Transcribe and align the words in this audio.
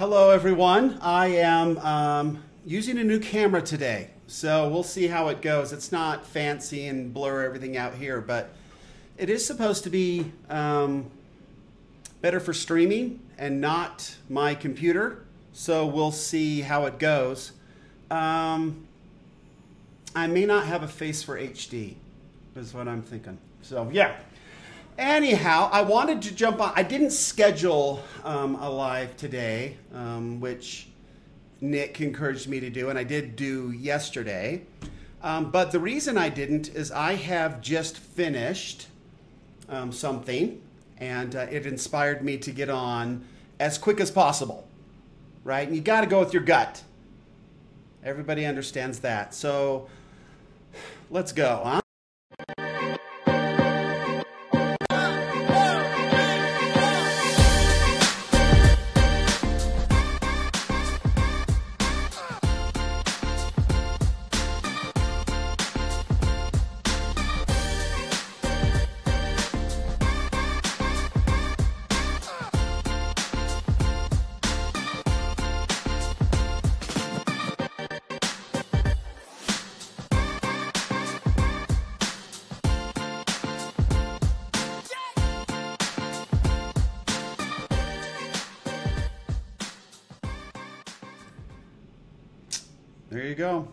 Hello, 0.00 0.30
everyone. 0.30 0.98
I 1.02 1.26
am 1.26 1.76
um, 1.76 2.42
using 2.64 2.96
a 2.96 3.04
new 3.04 3.20
camera 3.20 3.60
today, 3.60 4.08
so 4.26 4.66
we'll 4.66 4.82
see 4.82 5.08
how 5.08 5.28
it 5.28 5.42
goes. 5.42 5.74
It's 5.74 5.92
not 5.92 6.24
fancy 6.24 6.86
and 6.86 7.12
blur 7.12 7.44
everything 7.44 7.76
out 7.76 7.92
here, 7.92 8.22
but 8.22 8.48
it 9.18 9.28
is 9.28 9.44
supposed 9.44 9.84
to 9.84 9.90
be 9.90 10.32
um, 10.48 11.10
better 12.22 12.40
for 12.40 12.54
streaming 12.54 13.20
and 13.36 13.60
not 13.60 14.16
my 14.30 14.54
computer, 14.54 15.22
so 15.52 15.84
we'll 15.84 16.12
see 16.12 16.62
how 16.62 16.86
it 16.86 16.98
goes. 16.98 17.52
Um, 18.10 18.86
I 20.16 20.28
may 20.28 20.46
not 20.46 20.64
have 20.64 20.82
a 20.82 20.88
face 20.88 21.22
for 21.22 21.38
HD, 21.38 21.96
is 22.56 22.72
what 22.72 22.88
I'm 22.88 23.02
thinking. 23.02 23.36
So, 23.60 23.90
yeah. 23.92 24.16
Anyhow, 24.98 25.70
I 25.72 25.82
wanted 25.82 26.22
to 26.22 26.34
jump 26.34 26.60
on. 26.60 26.72
I 26.76 26.82
didn't 26.82 27.10
schedule 27.10 28.02
um, 28.24 28.56
a 28.56 28.68
live 28.68 29.16
today, 29.16 29.76
um, 29.94 30.40
which 30.40 30.88
Nick 31.60 32.00
encouraged 32.00 32.48
me 32.48 32.60
to 32.60 32.70
do, 32.70 32.90
and 32.90 32.98
I 32.98 33.04
did 33.04 33.36
do 33.36 33.70
yesterday. 33.70 34.62
Um, 35.22 35.50
but 35.50 35.72
the 35.72 35.78
reason 35.78 36.16
I 36.16 36.28
didn't 36.28 36.68
is 36.68 36.90
I 36.90 37.14
have 37.14 37.60
just 37.60 37.98
finished 37.98 38.88
um, 39.68 39.92
something, 39.92 40.60
and 40.98 41.36
uh, 41.36 41.46
it 41.50 41.66
inspired 41.66 42.22
me 42.22 42.36
to 42.38 42.50
get 42.50 42.70
on 42.70 43.24
as 43.58 43.78
quick 43.78 44.00
as 44.00 44.10
possible, 44.10 44.66
right? 45.44 45.66
And 45.66 45.76
you 45.76 45.82
got 45.82 46.00
to 46.00 46.06
go 46.06 46.20
with 46.20 46.32
your 46.32 46.42
gut. 46.42 46.82
Everybody 48.02 48.46
understands 48.46 49.00
that. 49.00 49.34
So 49.34 49.88
let's 51.10 51.32
go, 51.32 51.60
huh? 51.64 51.80
There 93.10 93.26
you 93.26 93.34
go. 93.34 93.66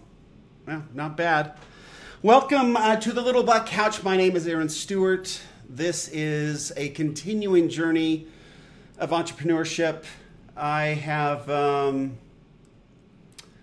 Well, 0.65 0.83
not 0.95 1.15
bad. 1.15 1.53
Welcome 2.23 2.75
uh, 2.75 2.95
to 2.95 3.13
the 3.13 3.21
Little 3.21 3.43
Black 3.43 3.67
Couch. 3.67 4.01
My 4.01 4.17
name 4.17 4.35
is 4.35 4.47
Aaron 4.47 4.67
Stewart. 4.67 5.39
This 5.69 6.07
is 6.07 6.73
a 6.75 6.89
continuing 6.89 7.69
journey 7.69 8.25
of 8.97 9.11
entrepreneurship. 9.11 10.05
I 10.55 10.85
have 10.85 11.47
um, 11.51 12.17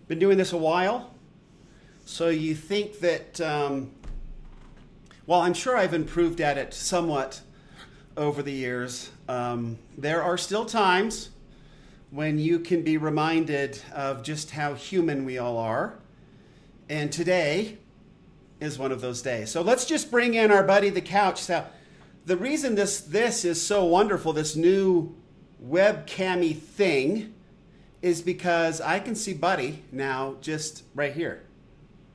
been 0.06 0.20
doing 0.20 0.38
this 0.38 0.52
a 0.52 0.56
while. 0.56 1.12
So 2.04 2.28
you 2.28 2.54
think 2.54 3.00
that, 3.00 3.40
um, 3.40 3.90
well, 5.26 5.40
I'm 5.40 5.54
sure 5.54 5.76
I've 5.76 5.92
improved 5.92 6.40
at 6.40 6.56
it 6.56 6.72
somewhat 6.72 7.40
over 8.16 8.44
the 8.44 8.52
years. 8.52 9.10
Um, 9.28 9.78
there 9.98 10.22
are 10.22 10.38
still 10.38 10.66
times 10.66 11.30
when 12.14 12.38
you 12.38 12.60
can 12.60 12.82
be 12.82 12.96
reminded 12.96 13.76
of 13.92 14.22
just 14.22 14.52
how 14.52 14.74
human 14.74 15.24
we 15.24 15.36
all 15.36 15.58
are. 15.58 15.98
And 16.88 17.10
today 17.10 17.78
is 18.60 18.78
one 18.78 18.92
of 18.92 19.00
those 19.00 19.20
days. 19.20 19.50
So 19.50 19.62
let's 19.62 19.84
just 19.84 20.12
bring 20.12 20.34
in 20.34 20.52
our 20.52 20.62
buddy 20.62 20.90
the 20.90 21.00
couch. 21.00 21.42
So 21.42 21.66
the 22.24 22.36
reason 22.36 22.76
this 22.76 23.00
this 23.00 23.44
is 23.44 23.60
so 23.60 23.84
wonderful, 23.84 24.32
this 24.32 24.54
new 24.54 25.16
webcammy 25.60 26.56
thing, 26.56 27.34
is 28.00 28.22
because 28.22 28.80
I 28.80 29.00
can 29.00 29.16
see 29.16 29.34
Buddy 29.34 29.82
now 29.90 30.36
just 30.40 30.84
right 30.94 31.12
here. 31.12 31.42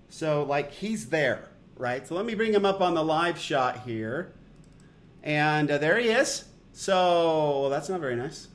So 0.07 0.43
like 0.43 0.71
he's 0.71 1.09
there, 1.09 1.49
right? 1.75 2.07
So 2.07 2.15
let 2.15 2.25
me 2.25 2.35
bring 2.35 2.53
him 2.53 2.63
up 2.63 2.79
on 2.79 2.93
the 2.93 3.03
live 3.03 3.37
shot 3.37 3.81
here. 3.81 4.31
And 5.23 5.69
uh, 5.69 5.77
there 5.77 5.99
he 5.99 6.07
is. 6.07 6.45
So 6.71 7.67
that's 7.69 7.89
not 7.89 7.99
very 7.99 8.15
nice. 8.15 8.47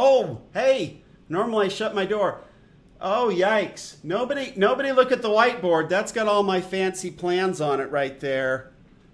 Oh, 0.00 0.42
hey, 0.54 1.02
normally 1.28 1.66
I 1.66 1.68
shut 1.70 1.92
my 1.92 2.06
door. 2.06 2.42
Oh, 3.00 3.32
yikes. 3.34 3.96
Nobody 4.04 4.52
nobody 4.54 4.92
look 4.92 5.10
at 5.10 5.22
the 5.22 5.28
whiteboard. 5.28 5.88
That's 5.88 6.12
got 6.12 6.28
all 6.28 6.44
my 6.44 6.60
fancy 6.60 7.10
plans 7.10 7.60
on 7.60 7.80
it 7.80 7.90
right 7.90 8.18
there. 8.20 8.70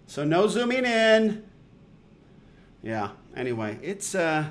So 0.06 0.24
no 0.24 0.46
zooming 0.46 0.84
in. 0.84 1.42
Yeah, 2.82 3.12
anyway, 3.34 3.78
it's 3.80 4.14
uh 4.14 4.50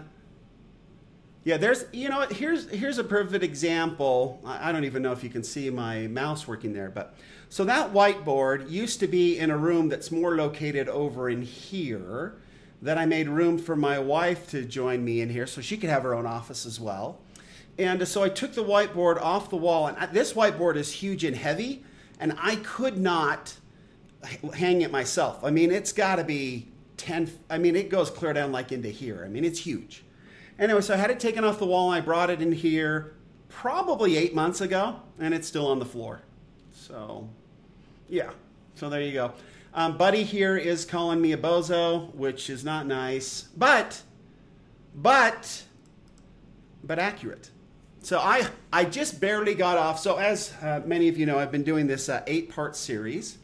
yeah, 1.44 1.58
there's 1.58 1.86
you 1.94 2.10
know 2.10 2.22
here's 2.22 2.68
here's 2.72 2.98
a 2.98 3.04
perfect 3.04 3.44
example. 3.44 4.42
I 4.44 4.72
don't 4.72 4.86
even 4.86 5.04
know 5.04 5.12
if 5.12 5.24
you 5.24 5.30
can 5.30 5.44
see 5.44 5.70
my 5.70 6.08
mouse 6.08 6.48
working 6.48 6.74
there, 6.74 6.90
but 6.90 7.16
so 7.50 7.64
that 7.66 7.94
whiteboard 7.94 8.72
used 8.72 9.00
to 9.02 9.08
be 9.08 9.38
in 9.38 9.52
a 9.52 9.58
room 9.58 9.88
that's 9.88 10.10
more 10.10 10.36
located 10.36 10.90
over 10.90 11.30
in 11.30 11.44
here. 11.44 12.38
Then 12.84 12.98
I 12.98 13.06
made 13.06 13.30
room 13.30 13.58
for 13.58 13.78
my 13.78 13.98
wife 13.98 14.50
to 14.50 14.66
join 14.66 15.06
me 15.06 15.22
in 15.22 15.30
here 15.30 15.48
so 15.48 15.62
she 15.62 15.78
could 15.78 15.90
have 15.90 16.04
her 16.04 16.14
own 16.14 16.26
office 16.26 16.66
as 16.66 16.82
well. 16.82 17.18
And 17.80 18.06
so 18.06 18.24
I 18.24 18.28
took 18.28 18.54
the 18.54 18.64
whiteboard 18.64 19.22
off 19.22 19.50
the 19.50 19.56
wall, 19.56 19.88
and 19.88 20.14
this 20.14 20.34
whiteboard 20.34 20.76
is 20.76 20.92
huge 20.92 21.24
and 21.24 21.34
heavy, 21.34 21.86
and 22.20 22.36
I 22.38 22.58
could 22.58 22.98
not 22.98 23.56
hang 24.54 24.82
it 24.82 24.92
myself. 24.92 25.46
I 25.46 25.50
mean, 25.50 25.72
it's 25.72 25.94
got 25.94 26.18
to 26.18 26.26
be 26.26 26.68
10, 26.98 27.32
I 27.50 27.58
mean, 27.58 27.78
it 27.78 27.90
goes 27.90 28.12
clear 28.12 28.34
down 28.34 28.52
like 28.52 28.74
into 28.74 28.90
here. 28.90 29.24
I 29.26 29.30
mean, 29.30 29.46
it's 29.46 29.60
huge. 29.60 30.04
Anyway, 30.60 30.82
so 30.82 30.94
I 30.94 30.98
had 30.98 31.10
it 31.10 31.22
taken 31.22 31.46
off 31.46 31.60
the 31.60 31.66
wall, 31.66 31.94
and 31.94 32.02
I 32.02 32.06
brought 32.06 32.30
it 32.30 32.42
in 32.42 32.52
here 32.52 33.14
probably 33.48 34.18
eight 34.18 34.36
months 34.36 34.60
ago, 34.60 35.00
and 35.20 35.34
it's 35.34 35.48
still 35.48 35.68
on 35.68 35.80
the 35.80 35.86
floor. 35.86 36.22
So, 36.74 37.30
yeah, 38.10 38.32
so 38.76 38.90
there 38.90 39.02
you 39.02 39.14
go. 39.14 39.32
Um, 39.76 39.98
Buddy 39.98 40.24
here 40.24 40.56
is 40.56 40.86
calling 40.86 41.20
me 41.20 41.32
a 41.32 41.38
bozo, 41.38 42.14
which 42.14 42.48
is 42.48 42.64
not 42.64 42.86
nice, 42.86 43.48
but, 43.58 44.04
but, 44.94 45.64
but 46.84 47.00
accurate. 47.00 47.50
So 48.04 48.20
I, 48.20 48.48
I 48.72 48.86
just 48.86 49.20
barely 49.20 49.56
got 49.56 49.80
off. 49.80 50.00
So 50.00 50.18
as 50.18 50.54
uh, 50.62 50.82
many 50.86 51.08
of 51.08 51.18
you 51.18 51.26
know, 51.26 51.40
I've 51.40 51.52
been 51.52 51.64
doing 51.64 51.88
this 51.88 52.08
uh, 52.08 52.22
eight-part 52.28 52.76
series, 52.76 53.40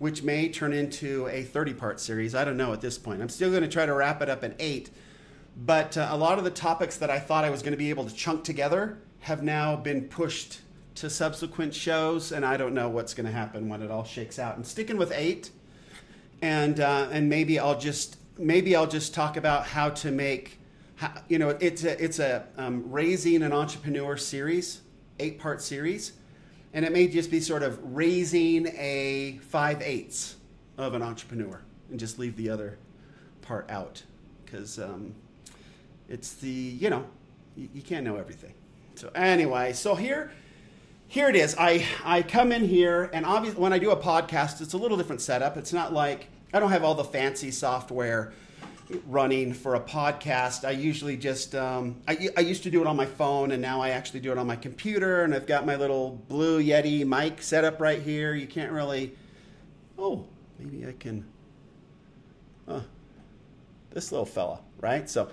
which 0.00 0.24
may 0.24 0.48
turn 0.48 0.72
into 0.72 1.28
a 1.28 1.44
30-part 1.44 2.00
series. 2.00 2.34
I 2.34 2.44
don't 2.44 2.56
know 2.56 2.72
at 2.72 2.80
this 2.80 2.98
point. 2.98 3.22
I'm 3.22 3.28
still 3.28 3.50
going 3.50 3.62
to 3.62 3.68
try 3.68 3.86
to 3.86 3.94
wrap 3.94 4.20
it 4.20 4.28
up 4.28 4.42
in 4.42 4.56
eight. 4.58 4.90
But 5.56 5.96
uh, 5.96 6.08
a 6.10 6.16
lot 6.16 6.38
of 6.38 6.44
the 6.44 6.50
topics 6.50 6.96
that 6.96 7.10
I 7.10 7.20
thought 7.20 7.44
I 7.44 7.50
was 7.50 7.62
going 7.62 7.72
to 7.72 7.78
be 7.78 7.90
able 7.90 8.06
to 8.06 8.14
chunk 8.14 8.42
together 8.42 8.98
have 9.20 9.44
now 9.44 9.76
been 9.76 10.08
pushed 10.08 10.62
to 11.00 11.10
subsequent 11.10 11.74
shows, 11.74 12.32
and 12.32 12.44
I 12.44 12.56
don't 12.56 12.74
know 12.74 12.88
what's 12.88 13.14
going 13.14 13.26
to 13.26 13.32
happen 13.32 13.68
when 13.68 13.82
it 13.82 13.90
all 13.90 14.04
shakes 14.04 14.38
out. 14.38 14.56
I'm 14.56 14.64
sticking 14.64 14.96
with 14.96 15.12
eight, 15.12 15.50
and 16.42 16.80
uh, 16.80 17.08
and 17.10 17.28
maybe 17.28 17.58
I'll 17.58 17.78
just 17.78 18.16
maybe 18.38 18.74
I'll 18.74 18.86
just 18.86 19.14
talk 19.14 19.36
about 19.36 19.66
how 19.66 19.90
to 19.90 20.10
make, 20.10 20.58
how, 20.96 21.12
you 21.28 21.38
know, 21.38 21.50
it's 21.60 21.84
a 21.84 22.02
it's 22.02 22.18
a 22.18 22.46
um, 22.56 22.90
raising 22.90 23.42
an 23.42 23.52
entrepreneur 23.52 24.16
series, 24.16 24.80
eight 25.18 25.38
part 25.38 25.62
series, 25.62 26.12
and 26.72 26.84
it 26.84 26.92
may 26.92 27.06
just 27.06 27.30
be 27.30 27.40
sort 27.40 27.62
of 27.62 27.78
raising 27.82 28.66
a 28.76 29.38
five 29.42 29.80
eighths 29.82 30.36
of 30.76 30.94
an 30.94 31.02
entrepreneur, 31.02 31.60
and 31.90 32.00
just 32.00 32.18
leave 32.18 32.36
the 32.36 32.50
other 32.50 32.78
part 33.42 33.70
out 33.70 34.02
because 34.44 34.78
um, 34.78 35.14
it's 36.08 36.34
the 36.34 36.48
you 36.48 36.90
know 36.90 37.04
you, 37.56 37.68
you 37.72 37.82
can't 37.82 38.04
know 38.04 38.16
everything. 38.16 38.54
So 38.96 39.10
anyway, 39.14 39.74
so 39.74 39.94
here 39.94 40.32
here 41.08 41.28
it 41.30 41.36
is. 41.36 41.56
I, 41.58 41.84
I 42.04 42.22
come 42.22 42.52
in 42.52 42.68
here, 42.68 43.10
and 43.14 43.24
obviously, 43.24 43.60
when 43.60 43.72
I 43.72 43.78
do 43.78 43.90
a 43.90 43.96
podcast, 43.96 44.60
it's 44.60 44.74
a 44.74 44.76
little 44.76 44.98
different 44.98 45.22
setup. 45.22 45.56
It's 45.56 45.72
not 45.72 45.92
like 45.92 46.28
I 46.52 46.60
don't 46.60 46.70
have 46.70 46.84
all 46.84 46.94
the 46.94 47.04
fancy 47.04 47.50
software 47.50 48.32
running 49.06 49.54
for 49.54 49.74
a 49.74 49.80
podcast. 49.80 50.66
I 50.66 50.72
usually 50.72 51.16
just, 51.16 51.54
um, 51.54 51.96
I, 52.06 52.28
I 52.36 52.40
used 52.40 52.62
to 52.64 52.70
do 52.70 52.82
it 52.82 52.86
on 52.86 52.94
my 52.94 53.06
phone, 53.06 53.52
and 53.52 53.62
now 53.62 53.80
I 53.80 53.90
actually 53.90 54.20
do 54.20 54.32
it 54.32 54.38
on 54.38 54.46
my 54.46 54.56
computer, 54.56 55.22
and 55.24 55.34
I've 55.34 55.46
got 55.46 55.64
my 55.64 55.76
little 55.76 56.22
Blue 56.28 56.62
Yeti 56.62 57.06
mic 57.06 57.40
set 57.42 57.64
up 57.64 57.80
right 57.80 58.02
here. 58.02 58.34
You 58.34 58.46
can't 58.46 58.72
really, 58.72 59.14
oh, 59.98 60.26
maybe 60.58 60.86
I 60.86 60.92
can, 60.92 61.24
this 63.90 64.12
little 64.12 64.26
fella, 64.26 64.60
right? 64.80 65.08
So 65.08 65.30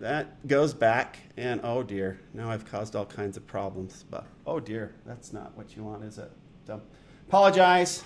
that 0.00 0.46
goes 0.46 0.72
back, 0.74 1.18
and 1.36 1.60
oh 1.64 1.82
dear, 1.82 2.20
now 2.34 2.50
I've 2.50 2.64
caused 2.64 2.94
all 2.94 3.06
kinds 3.06 3.36
of 3.36 3.46
problems. 3.46 4.04
But 4.10 4.26
oh 4.46 4.60
dear, 4.60 4.94
that's 5.04 5.32
not 5.32 5.56
what 5.56 5.76
you 5.76 5.82
want, 5.84 6.04
is 6.04 6.18
it? 6.18 6.30
So, 6.66 6.80
apologize. 7.28 8.04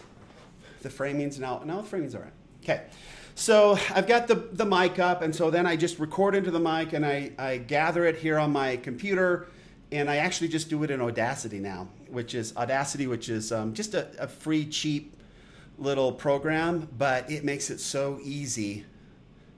The 0.82 0.90
framing's 0.90 1.38
now, 1.38 1.62
now 1.64 1.80
the 1.80 1.86
framing's 1.86 2.14
all 2.14 2.22
right. 2.22 2.32
Okay, 2.62 2.82
So 3.34 3.78
I've 3.94 4.06
got 4.06 4.28
the, 4.28 4.36
the 4.36 4.64
mic 4.64 4.98
up, 4.98 5.22
and 5.22 5.34
so 5.34 5.50
then 5.50 5.66
I 5.66 5.76
just 5.76 5.98
record 5.98 6.34
into 6.34 6.50
the 6.50 6.60
mic 6.60 6.92
and 6.92 7.04
I, 7.04 7.32
I 7.38 7.58
gather 7.58 8.04
it 8.04 8.16
here 8.16 8.38
on 8.38 8.52
my 8.52 8.76
computer, 8.76 9.48
and 9.90 10.08
I 10.08 10.16
actually 10.16 10.48
just 10.48 10.68
do 10.68 10.82
it 10.84 10.90
in 10.90 11.00
Audacity 11.00 11.58
now, 11.58 11.88
which 12.08 12.34
is 12.34 12.56
Audacity, 12.56 13.06
which 13.06 13.28
is 13.28 13.52
um, 13.52 13.74
just 13.74 13.94
a, 13.94 14.08
a 14.18 14.28
free, 14.28 14.64
cheap 14.64 15.16
little 15.78 16.12
program, 16.12 16.88
but 16.96 17.28
it 17.30 17.44
makes 17.44 17.70
it 17.70 17.80
so 17.80 18.20
easy 18.22 18.84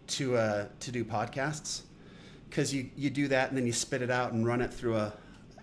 to 0.07 0.37
uh, 0.37 0.67
to 0.81 0.93
do 0.93 1.05
podcasts 1.05 1.83
because 2.55 2.73
you, 2.73 2.89
you 2.97 3.11
do 3.11 3.27
that 3.27 3.49
and 3.49 3.59
then 3.59 3.67
you 3.67 3.73
spit 3.73 4.01
it 4.01 4.13
out 4.13 4.33
and 4.33 4.47
run 4.47 4.61
it 4.61 4.73
through 4.73 4.95
a, 4.95 5.13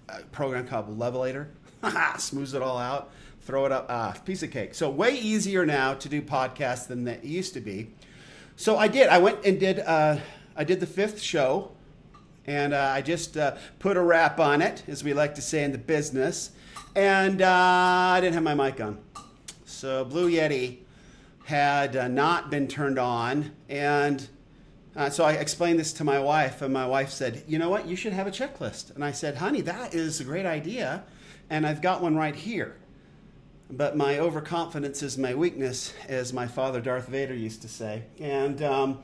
a 0.09 0.21
program 0.33 0.67
called 0.67 0.99
Levelator. 0.99 1.47
Smooths 2.19 2.53
it 2.53 2.61
all 2.61 2.77
out, 2.77 3.11
throw 3.43 3.65
it 3.65 3.71
up, 3.71 3.85
ah, 3.88 4.13
piece 4.25 4.43
of 4.43 4.51
cake. 4.51 4.75
So 4.75 4.89
way 4.89 5.17
easier 5.17 5.65
now 5.65 5.93
to 5.93 6.09
do 6.09 6.21
podcasts 6.21 6.88
than 6.88 7.05
that 7.05 7.23
used 7.23 7.53
to 7.53 7.61
be. 7.61 7.91
So 8.57 8.77
I 8.77 8.89
did. 8.89 9.07
I 9.07 9.19
went 9.19 9.45
and 9.45 9.57
did. 9.57 9.79
Uh, 9.79 10.17
I 10.53 10.65
did 10.65 10.81
the 10.81 10.85
fifth 10.85 11.21
show, 11.21 11.71
and 12.45 12.73
uh, 12.73 12.91
I 12.93 13.01
just 13.01 13.38
uh, 13.38 13.55
put 13.79 13.95
a 13.95 14.01
wrap 14.01 14.41
on 14.41 14.61
it, 14.61 14.83
as 14.89 15.01
we 15.01 15.13
like 15.13 15.33
to 15.35 15.41
say 15.41 15.63
in 15.63 15.71
the 15.71 15.77
business. 15.77 16.51
And 16.93 17.41
uh, 17.41 17.47
I 17.49 18.19
didn't 18.19 18.33
have 18.33 18.43
my 18.43 18.53
mic 18.53 18.81
on, 18.81 18.99
so 19.63 20.03
Blue 20.03 20.29
Yeti 20.29 20.79
had 21.45 21.95
uh, 21.95 22.09
not 22.09 22.51
been 22.51 22.67
turned 22.67 22.99
on, 22.99 23.53
and 23.69 24.27
uh, 24.95 25.09
so 25.09 25.23
I 25.23 25.33
explained 25.33 25.79
this 25.79 25.93
to 25.93 26.03
my 26.03 26.19
wife, 26.19 26.61
and 26.61 26.73
my 26.73 26.85
wife 26.85 27.11
said, 27.11 27.43
"You 27.47 27.59
know 27.59 27.69
what? 27.69 27.88
You 27.88 27.95
should 27.95 28.13
have 28.13 28.27
a 28.27 28.31
checklist." 28.31 28.93
And 28.93 29.05
I 29.05 29.11
said, 29.11 29.38
"Honey, 29.38 29.61
that 29.61 29.93
is 29.93 30.19
a 30.19 30.23
great 30.23 30.45
idea, 30.45 31.03
and 31.49 31.65
I've 31.65 31.81
got 31.81 32.01
one 32.01 32.15
right 32.15 32.35
here." 32.35 32.75
But 33.69 33.95
my 33.95 34.19
overconfidence 34.19 35.01
is 35.01 35.17
my 35.17 35.33
weakness, 35.33 35.93
as 36.09 36.33
my 36.33 36.45
father 36.45 36.81
Darth 36.81 37.07
Vader 37.07 37.33
used 37.33 37.61
to 37.61 37.69
say. 37.69 38.03
And 38.19 38.61
um, 38.61 38.99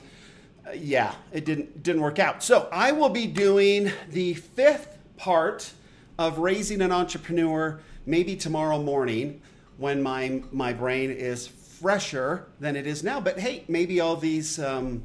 yeah, 0.76 1.16
it 1.32 1.46
didn't 1.46 1.84
didn't 1.84 2.02
work 2.02 2.20
out. 2.20 2.44
So 2.44 2.68
I 2.72 2.92
will 2.92 3.10
be 3.10 3.28
doing 3.28 3.92
the 4.10 4.34
fifth 4.34 4.98
part 5.16 5.72
of 6.20 6.40
raising 6.40 6.82
an 6.82 6.92
entrepreneur 6.92 7.80
maybe 8.06 8.36
tomorrow 8.36 8.82
morning 8.82 9.42
when 9.78 10.02
my 10.02 10.42
my 10.52 10.74
brain 10.74 11.12
is 11.12 11.48
fresher 11.48 12.48
than 12.60 12.76
it 12.76 12.88
is 12.88 13.04
now. 13.04 13.20
But 13.20 13.40
hey, 13.40 13.64
maybe 13.68 14.00
all 14.00 14.16
these 14.16 14.60
um, 14.60 15.04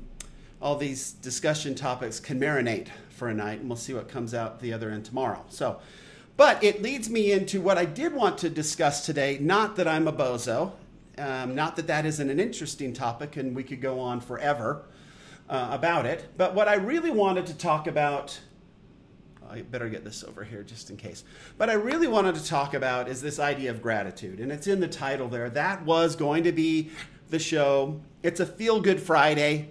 all 0.63 0.77
these 0.77 1.13
discussion 1.13 1.75
topics 1.75 2.21
can 2.21 2.41
marinate 2.41 2.89
for 3.11 3.29
a 3.29 3.35
night, 3.35 3.61
and 3.61 3.69
we'll 3.69 3.77
see 3.77 3.93
what 3.93 4.09
comes 4.09 4.33
out 4.33 4.61
the 4.61 4.73
other 4.73 4.91
end 4.91 5.05
tomorrow. 5.05 5.45
So. 5.49 5.81
But 6.35 6.65
it 6.65 6.81
leads 6.81 7.11
me 7.11 7.31
into 7.31 7.61
what 7.61 7.77
I 7.77 7.85
did 7.85 8.15
want 8.15 8.39
to 8.39 8.49
discuss 8.49 9.05
today. 9.05 9.37
Not 9.39 9.77
that 9.77 9.87
I'm 9.87 10.09
a 10.09 10.13
bozo, 10.13 10.73
um, 11.19 11.55
not 11.55 11.77
that 11.77 11.87
that 11.89 12.07
isn't 12.07 12.31
an 12.31 12.41
interesting 12.41 12.93
topic 12.93 13.37
and 13.37 13.55
we 13.55 13.63
could 13.63 13.81
go 13.81 14.01
on 14.01 14.21
forever 14.21 14.83
uh, 15.49 15.69
about 15.71 16.07
it. 16.07 16.29
But 16.37 16.55
what 16.55 16.69
I 16.69 16.75
really 16.75 17.11
wanted 17.11 17.47
to 17.47 17.55
talk 17.57 17.87
about, 17.87 18.41
I 19.49 19.61
better 19.61 19.89
get 19.89 20.05
this 20.05 20.25
over 20.25 20.43
here 20.43 20.63
just 20.63 20.89
in 20.89 20.97
case. 20.97 21.25
But 21.59 21.69
I 21.69 21.75
really 21.75 22.09
wanted 22.09 22.35
to 22.37 22.45
talk 22.45 22.73
about 22.73 23.09
is 23.09 23.21
this 23.21 23.39
idea 23.39 23.71
of 23.71 23.83
gratitude. 23.83 24.41
And 24.41 24.51
it's 24.51 24.67
in 24.67 24.81
the 24.81 24.89
title 24.89 25.29
there. 25.29 25.51
That 25.51 25.85
was 25.85 26.17
going 26.17 26.45
to 26.45 26.53
be 26.53 26.91
the 27.29 27.39
show. 27.39 28.01
It's 28.23 28.41
a 28.41 28.47
feel 28.47 28.81
good 28.81 29.01
Friday. 29.01 29.71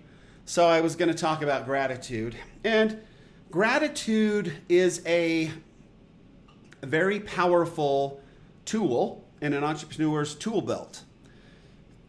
So 0.51 0.68
I 0.68 0.81
was 0.81 0.98
going 0.98 1.07
to 1.07 1.18
talk 1.18 1.42
about 1.42 1.63
gratitude. 1.63 2.36
And 2.65 3.00
gratitude 3.51 4.51
is 4.68 5.01
a 5.06 5.50
very 6.83 7.21
powerful 7.21 8.19
tool 8.65 9.24
in 9.39 9.53
an 9.53 9.63
entrepreneur's 9.63 10.36
tool 10.36 10.62
belt. 10.62 11.03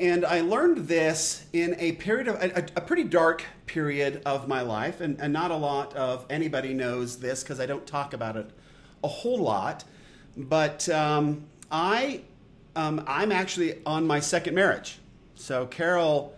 And 0.00 0.24
I 0.24 0.40
learned 0.40 0.88
this 0.88 1.46
in 1.52 1.76
a 1.78 1.92
period 1.92 2.26
of 2.26 2.34
a, 2.42 2.66
a 2.74 2.80
pretty 2.80 3.04
dark 3.04 3.44
period 3.66 4.20
of 4.26 4.48
my 4.48 4.62
life, 4.62 5.00
and, 5.00 5.20
and 5.20 5.32
not 5.32 5.52
a 5.52 5.56
lot 5.56 5.94
of 5.94 6.26
anybody 6.28 6.74
knows 6.74 7.18
this 7.20 7.44
because 7.44 7.60
I 7.60 7.66
don't 7.66 7.86
talk 7.86 8.12
about 8.12 8.36
it 8.36 8.50
a 9.04 9.08
whole 9.08 9.38
lot. 9.38 9.84
But 10.36 10.88
um, 10.88 11.44
I, 11.70 12.22
um, 12.74 13.04
I'm 13.06 13.30
actually 13.30 13.80
on 13.86 14.04
my 14.04 14.18
second 14.18 14.56
marriage. 14.56 14.98
So 15.36 15.66
Carol 15.66 16.34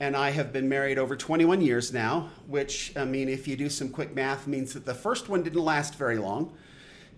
and 0.00 0.16
I 0.16 0.30
have 0.30 0.52
been 0.52 0.68
married 0.68 0.98
over 0.98 1.16
21 1.16 1.60
years 1.60 1.92
now, 1.92 2.30
which 2.46 2.92
I 2.96 3.04
mean, 3.04 3.28
if 3.28 3.48
you 3.48 3.56
do 3.56 3.68
some 3.68 3.88
quick 3.88 4.14
math, 4.14 4.46
means 4.46 4.74
that 4.74 4.84
the 4.84 4.94
first 4.94 5.28
one 5.28 5.42
didn't 5.42 5.62
last 5.62 5.94
very 5.94 6.18
long 6.18 6.52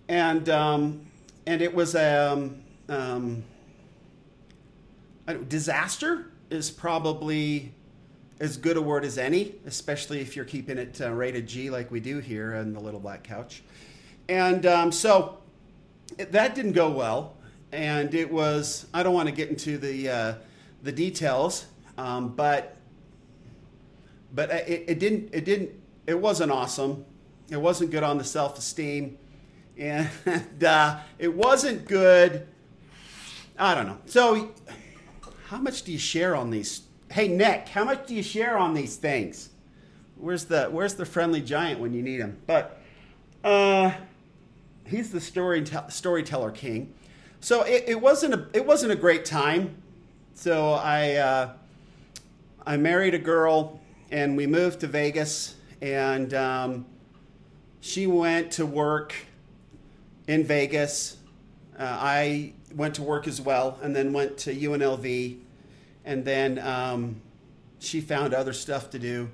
and 0.09 0.49
um, 0.49 1.05
and 1.45 1.61
it 1.61 1.73
was 1.73 1.95
a 1.95 2.33
um, 2.33 2.61
um 2.89 3.43
disaster 5.47 6.31
is 6.49 6.71
probably 6.71 7.71
as 8.39 8.57
good 8.57 8.77
a 8.77 8.81
word 8.81 9.05
as 9.05 9.17
any, 9.19 9.53
especially 9.67 10.19
if 10.19 10.35
you're 10.35 10.45
keeping 10.45 10.77
it 10.77 10.99
uh, 10.99 11.11
rated 11.11 11.47
G 11.47 11.69
like 11.69 11.91
we 11.91 11.99
do 11.99 12.19
here 12.19 12.55
on 12.55 12.73
the 12.73 12.79
Little 12.79 12.99
Black 12.99 13.23
Couch. 13.23 13.61
And 14.27 14.65
um, 14.65 14.91
so 14.91 15.37
it, 16.17 16.31
that 16.31 16.55
didn't 16.55 16.71
go 16.71 16.89
well, 16.89 17.35
and 17.71 18.13
it 18.15 18.31
was 18.31 18.87
I 18.93 19.03
don't 19.03 19.13
want 19.13 19.29
to 19.29 19.35
get 19.35 19.49
into 19.49 19.77
the 19.77 20.09
uh, 20.09 20.33
the 20.81 20.91
details, 20.91 21.67
um, 21.99 22.29
but 22.29 22.77
but 24.33 24.49
it, 24.51 24.85
it 24.87 24.99
didn't 24.99 25.29
it 25.33 25.43
didn't 25.43 25.71
it 26.07 26.19
wasn't 26.19 26.51
awesome. 26.51 27.05
It 27.49 27.57
wasn't 27.57 27.91
good 27.91 28.03
on 28.03 28.17
the 28.17 28.23
self 28.23 28.57
esteem 28.57 29.17
and 29.77 30.63
uh, 30.63 30.99
it 31.17 31.33
wasn't 31.33 31.85
good. 31.85 32.47
I 33.57 33.75
don't 33.75 33.87
know. 33.87 33.97
So, 34.05 34.53
how 35.47 35.57
much 35.57 35.83
do 35.83 35.91
you 35.91 35.97
share 35.97 36.35
on 36.35 36.49
these? 36.49 36.83
Hey, 37.11 37.27
Nick, 37.27 37.67
how 37.67 37.83
much 37.83 38.07
do 38.07 38.15
you 38.15 38.23
share 38.23 38.57
on 38.57 38.73
these 38.73 38.95
things? 38.95 39.49
Where's 40.15 40.45
the 40.45 40.65
Where's 40.65 40.93
the 40.93 41.05
friendly 41.05 41.41
giant 41.41 41.81
when 41.81 41.93
you 41.93 42.01
need 42.01 42.21
him? 42.21 42.37
But 42.47 42.81
uh, 43.43 43.91
he's 44.85 45.11
the 45.11 45.19
story 45.19 45.65
storyteller 45.89 46.51
king. 46.51 46.93
So 47.41 47.63
it, 47.63 47.85
it, 47.87 48.01
wasn't 48.01 48.33
a 48.33 48.47
it 48.53 48.65
wasn't 48.65 48.93
a 48.93 48.97
great 48.97 49.25
time. 49.25 49.75
So 50.33 50.73
I 50.73 51.15
uh, 51.15 51.53
I 52.65 52.77
married 52.77 53.13
a 53.13 53.19
girl 53.19 53.79
and 54.11 54.35
we 54.37 54.47
moved 54.47 54.79
to 54.81 54.87
Vegas 54.87 55.55
and 55.81 56.33
um, 56.33 56.85
she 57.81 58.07
went 58.07 58.51
to 58.53 58.65
work 58.65 59.13
in 60.27 60.43
Vegas. 60.43 61.17
Uh, 61.77 61.83
I 61.83 62.53
went 62.75 62.95
to 62.95 63.03
work 63.03 63.27
as 63.27 63.41
well, 63.41 63.79
and 63.81 63.95
then 63.95 64.13
went 64.13 64.37
to 64.39 64.53
UNLV, 64.53 65.39
and 66.05 66.25
then 66.25 66.59
um, 66.59 67.21
she 67.79 68.01
found 68.01 68.33
other 68.33 68.53
stuff 68.53 68.89
to 68.91 68.99
do 68.99 69.29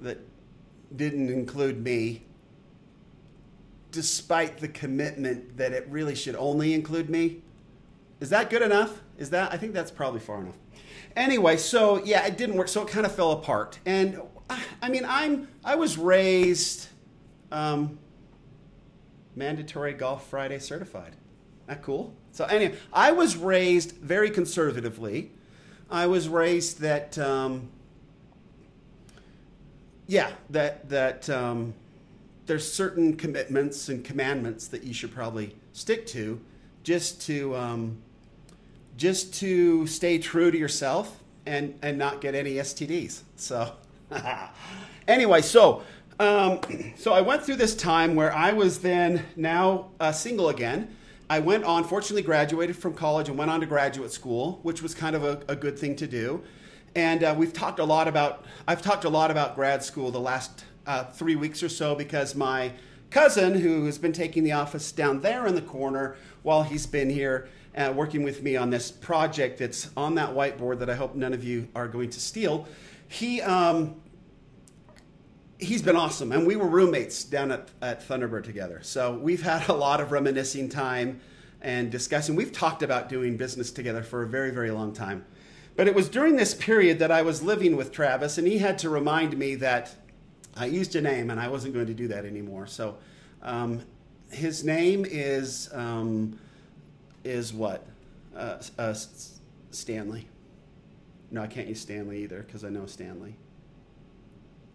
that 0.00 0.18
didn't 0.94 1.30
include 1.30 1.82
me, 1.82 2.22
despite 3.92 4.58
the 4.58 4.68
commitment 4.68 5.56
that 5.56 5.72
it 5.72 5.86
really 5.88 6.14
should 6.14 6.34
only 6.34 6.74
include 6.74 7.08
me. 7.08 7.42
Is 8.18 8.30
that 8.30 8.50
good 8.50 8.62
enough? 8.62 9.00
Is 9.18 9.30
that? 9.30 9.52
I 9.52 9.56
think 9.56 9.72
that's 9.72 9.90
probably 9.90 10.20
far 10.20 10.40
enough. 10.40 10.56
Anyway, 11.16 11.56
so 11.56 12.04
yeah, 12.04 12.26
it 12.26 12.36
didn't 12.36 12.56
work. 12.56 12.68
So 12.68 12.82
it 12.82 12.88
kind 12.88 13.06
of 13.06 13.14
fell 13.14 13.32
apart. 13.32 13.78
And 13.86 14.20
I 14.82 14.88
mean, 14.88 15.04
I'm 15.06 15.48
I 15.64 15.76
was 15.76 15.98
raised. 15.98 16.88
Um, 17.52 17.98
mandatory 19.40 19.92
Golf 19.92 20.28
Friday 20.28 20.58
certified. 20.58 21.16
That 21.66 21.82
cool? 21.82 22.14
So 22.32 22.44
anyway, 22.44 22.76
I 22.92 23.12
was 23.12 23.36
raised 23.36 23.92
very 23.96 24.30
conservatively. 24.30 25.32
I 25.90 26.06
was 26.06 26.28
raised 26.28 26.80
that, 26.80 27.18
um, 27.18 27.68
yeah, 30.06 30.30
that 30.50 30.88
that 30.88 31.28
um, 31.30 31.74
there's 32.46 32.70
certain 32.70 33.16
commitments 33.16 33.88
and 33.88 34.04
commandments 34.04 34.68
that 34.68 34.84
you 34.84 34.92
should 34.92 35.12
probably 35.12 35.56
stick 35.72 36.06
to, 36.08 36.40
just 36.82 37.20
to 37.22 37.56
um, 37.56 37.98
just 38.96 39.34
to 39.34 39.86
stay 39.86 40.18
true 40.18 40.50
to 40.50 40.58
yourself 40.58 41.20
and 41.46 41.78
and 41.82 41.98
not 41.98 42.20
get 42.20 42.34
any 42.34 42.54
STDs. 42.54 43.22
So 43.36 43.72
anyway, 45.08 45.42
so 45.42 45.82
um, 46.18 46.60
so 46.96 47.12
I 47.12 47.22
went 47.22 47.42
through 47.42 47.56
this 47.56 47.74
time 47.74 48.14
where 48.14 48.32
I 48.32 48.52
was 48.52 48.80
then 48.80 49.24
now 49.36 49.90
uh, 49.98 50.12
single 50.12 50.48
again. 50.48 50.94
I 51.28 51.38
went 51.38 51.64
on, 51.64 51.84
fortunately, 51.84 52.22
graduated 52.22 52.76
from 52.76 52.92
college 52.94 53.28
and 53.28 53.38
went 53.38 53.50
on 53.50 53.60
to 53.60 53.66
graduate 53.66 54.10
school, 54.10 54.58
which 54.62 54.82
was 54.82 54.94
kind 54.94 55.14
of 55.14 55.24
a, 55.24 55.40
a 55.48 55.54
good 55.54 55.78
thing 55.78 55.94
to 55.96 56.06
do. 56.06 56.42
And 56.96 57.22
uh, 57.22 57.34
we've 57.38 57.52
talked 57.52 57.78
a 57.78 57.84
lot 57.84 58.08
about, 58.08 58.44
I've 58.66 58.82
talked 58.82 59.04
a 59.04 59.08
lot 59.08 59.30
about 59.30 59.54
grad 59.54 59.84
school 59.84 60.10
the 60.10 60.20
last 60.20 60.64
uh, 60.86 61.04
three 61.04 61.36
weeks 61.36 61.62
or 61.62 61.68
so 61.68 61.94
because 61.94 62.34
my 62.34 62.72
cousin, 63.10 63.54
who 63.54 63.86
has 63.86 63.96
been 63.96 64.12
taking 64.12 64.42
the 64.42 64.52
office 64.52 64.90
down 64.90 65.20
there 65.20 65.46
in 65.46 65.54
the 65.54 65.62
corner 65.62 66.16
while 66.42 66.64
he's 66.64 66.86
been 66.86 67.08
here 67.08 67.48
uh, 67.76 67.92
working 67.94 68.22
with 68.22 68.42
me 68.42 68.56
on 68.56 68.70
this 68.70 68.90
project 68.90 69.58
that's 69.58 69.90
on 69.96 70.14
that 70.16 70.30
whiteboard 70.30 70.78
that 70.80 70.90
I 70.90 70.94
hope 70.94 71.14
none 71.14 71.32
of 71.32 71.44
you 71.44 71.68
are 71.74 71.88
going 71.88 72.10
to 72.10 72.20
steal, 72.20 72.66
he, 73.08 73.40
um, 73.42 74.00
he's 75.58 75.82
been 75.82 75.96
awesome. 75.96 76.32
And 76.32 76.46
we 76.46 76.56
were 76.56 76.66
roommates 76.66 77.24
down 77.24 77.52
at, 77.52 77.68
at 77.80 78.06
Thunderbird 78.06 78.44
together. 78.44 78.80
So 78.82 79.14
we've 79.14 79.42
had 79.42 79.68
a 79.68 79.72
lot 79.72 80.00
of 80.00 80.12
reminiscing 80.12 80.68
time 80.68 81.20
and 81.60 81.90
discussing. 81.90 82.36
We've 82.36 82.52
talked 82.52 82.82
about 82.82 83.08
doing 83.08 83.36
business 83.36 83.70
together 83.70 84.02
for 84.02 84.22
a 84.22 84.26
very, 84.26 84.50
very 84.50 84.70
long 84.70 84.92
time. 84.92 85.24
But 85.76 85.86
it 85.86 85.94
was 85.94 86.08
during 86.08 86.36
this 86.36 86.54
period 86.54 86.98
that 86.98 87.10
I 87.10 87.22
was 87.22 87.42
living 87.42 87.76
with 87.76 87.92
Travis, 87.92 88.38
and 88.38 88.46
he 88.46 88.58
had 88.58 88.78
to 88.80 88.90
remind 88.90 89.36
me 89.38 89.54
that 89.56 89.94
I 90.56 90.66
used 90.66 90.96
a 90.96 91.00
name, 91.00 91.30
and 91.30 91.38
I 91.38 91.48
wasn't 91.48 91.74
going 91.74 91.86
to 91.86 91.94
do 91.94 92.08
that 92.08 92.24
anymore. 92.24 92.66
So 92.66 92.98
um, 93.42 93.82
his 94.30 94.64
name 94.64 95.06
is 95.08 95.70
um, 95.72 96.38
is 97.24 97.52
what? 97.52 97.86
Uh, 98.34 98.58
uh, 98.78 98.94
Stanley. 99.70 100.26
No, 101.30 101.42
I 101.42 101.46
can't 101.46 101.68
use 101.68 101.80
Stanley 101.80 102.22
either 102.22 102.42
because 102.42 102.64
I 102.64 102.70
know 102.70 102.86
Stanley. 102.86 103.36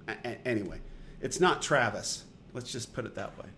A- 0.08 0.48
anyway, 0.48 0.80
it's 1.22 1.40
not 1.40 1.62
Travis. 1.62 2.24
Let's 2.54 2.72
just 2.72 2.94
put 2.94 3.06
it 3.06 3.16
that 3.16 3.38
way. 3.38 3.50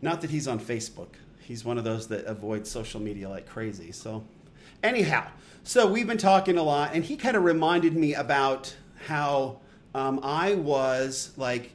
Not 0.00 0.20
that 0.22 0.30
he's 0.30 0.48
on 0.48 0.58
Facebook. 0.58 1.14
He's 1.40 1.64
one 1.64 1.78
of 1.78 1.84
those 1.84 2.08
that 2.08 2.24
avoids 2.24 2.70
social 2.70 3.00
media 3.00 3.28
like 3.28 3.46
crazy. 3.46 3.92
So, 3.92 4.24
anyhow, 4.82 5.26
so 5.62 5.86
we've 5.86 6.06
been 6.06 6.18
talking 6.18 6.56
a 6.56 6.62
lot, 6.62 6.92
and 6.94 7.04
he 7.04 7.16
kind 7.16 7.36
of 7.36 7.44
reminded 7.44 7.94
me 7.96 8.14
about 8.14 8.74
how 9.06 9.60
um, 9.94 10.20
I 10.22 10.54
was 10.54 11.32
like, 11.36 11.72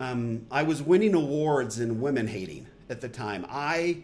um, 0.00 0.46
I 0.50 0.62
was 0.62 0.82
winning 0.82 1.14
awards 1.14 1.80
in 1.80 2.00
women 2.00 2.26
hating 2.26 2.66
at 2.88 3.00
the 3.00 3.08
time. 3.08 3.46
I, 3.48 4.02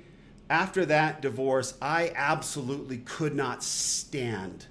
after 0.53 0.85
that 0.85 1.23
divorce, 1.23 1.73
I 1.81 2.13
absolutely 2.15 2.99
could 2.99 3.35
not 3.35 3.65
stand 3.65 4.67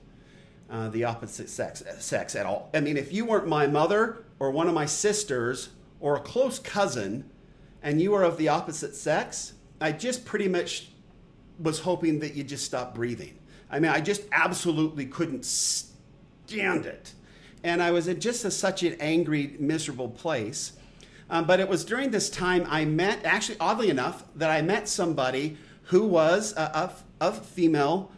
uh, 0.70 0.90
the 0.90 1.06
opposite 1.06 1.50
sex, 1.50 1.84
sex 1.98 2.36
at 2.36 2.46
all. 2.46 2.70
I 2.76 2.82
mean, 2.82 2.98
if 2.98 3.12
you 3.12 3.26
weren't 3.26 3.48
my 3.48 3.66
mother 3.66 4.24
or 4.38 4.52
one 4.52 4.68
of 4.68 4.76
my 4.76 4.86
sisters 4.86 5.70
or 6.00 6.16
a 6.16 6.20
close 6.20 6.60
cousin, 6.60 7.28
and 7.82 8.00
you 8.00 8.12
were 8.12 8.22
of 8.22 8.38
the 8.38 8.48
opposite 8.48 8.96
sex, 8.96 9.54
I 9.82 9.92
just 9.92 10.24
pretty 10.24 10.48
much 10.48 10.90
was 11.58 11.80
hoping 11.80 12.20
that 12.20 12.36
you 12.36 12.44
just 12.44 12.64
stop 12.64 12.94
breathing. 12.94 13.40
I 13.72 13.80
mean, 13.80 13.92
I 13.92 14.02
just 14.02 14.22
absolutely 14.32 15.08
couldn't 15.08 15.46
stand 15.46 16.86
it. 16.86 17.14
And 17.64 17.82
I 17.82 17.90
was 17.90 18.08
in 18.08 18.20
just 18.20 18.46
a, 18.46 18.52
such 18.52 18.84
an 18.84 18.98
angry, 19.00 19.56
miserable 19.60 20.10
place. 20.10 20.74
Um, 21.32 21.46
but 21.46 21.60
it 21.60 21.68
was 21.68 21.84
during 21.86 22.12
this 22.12 22.30
time 22.30 22.68
I 22.70 22.86
met, 22.86 23.26
actually, 23.26 23.58
oddly 23.60 23.90
enough, 23.90 24.26
that 24.36 24.52
I 24.52 24.62
met 24.62 24.88
somebody 24.88 25.58
who 25.92 26.06
was 26.06 26.54
a, 26.56 26.62
a, 27.20 27.28
a 27.28 27.32
female 27.34 28.10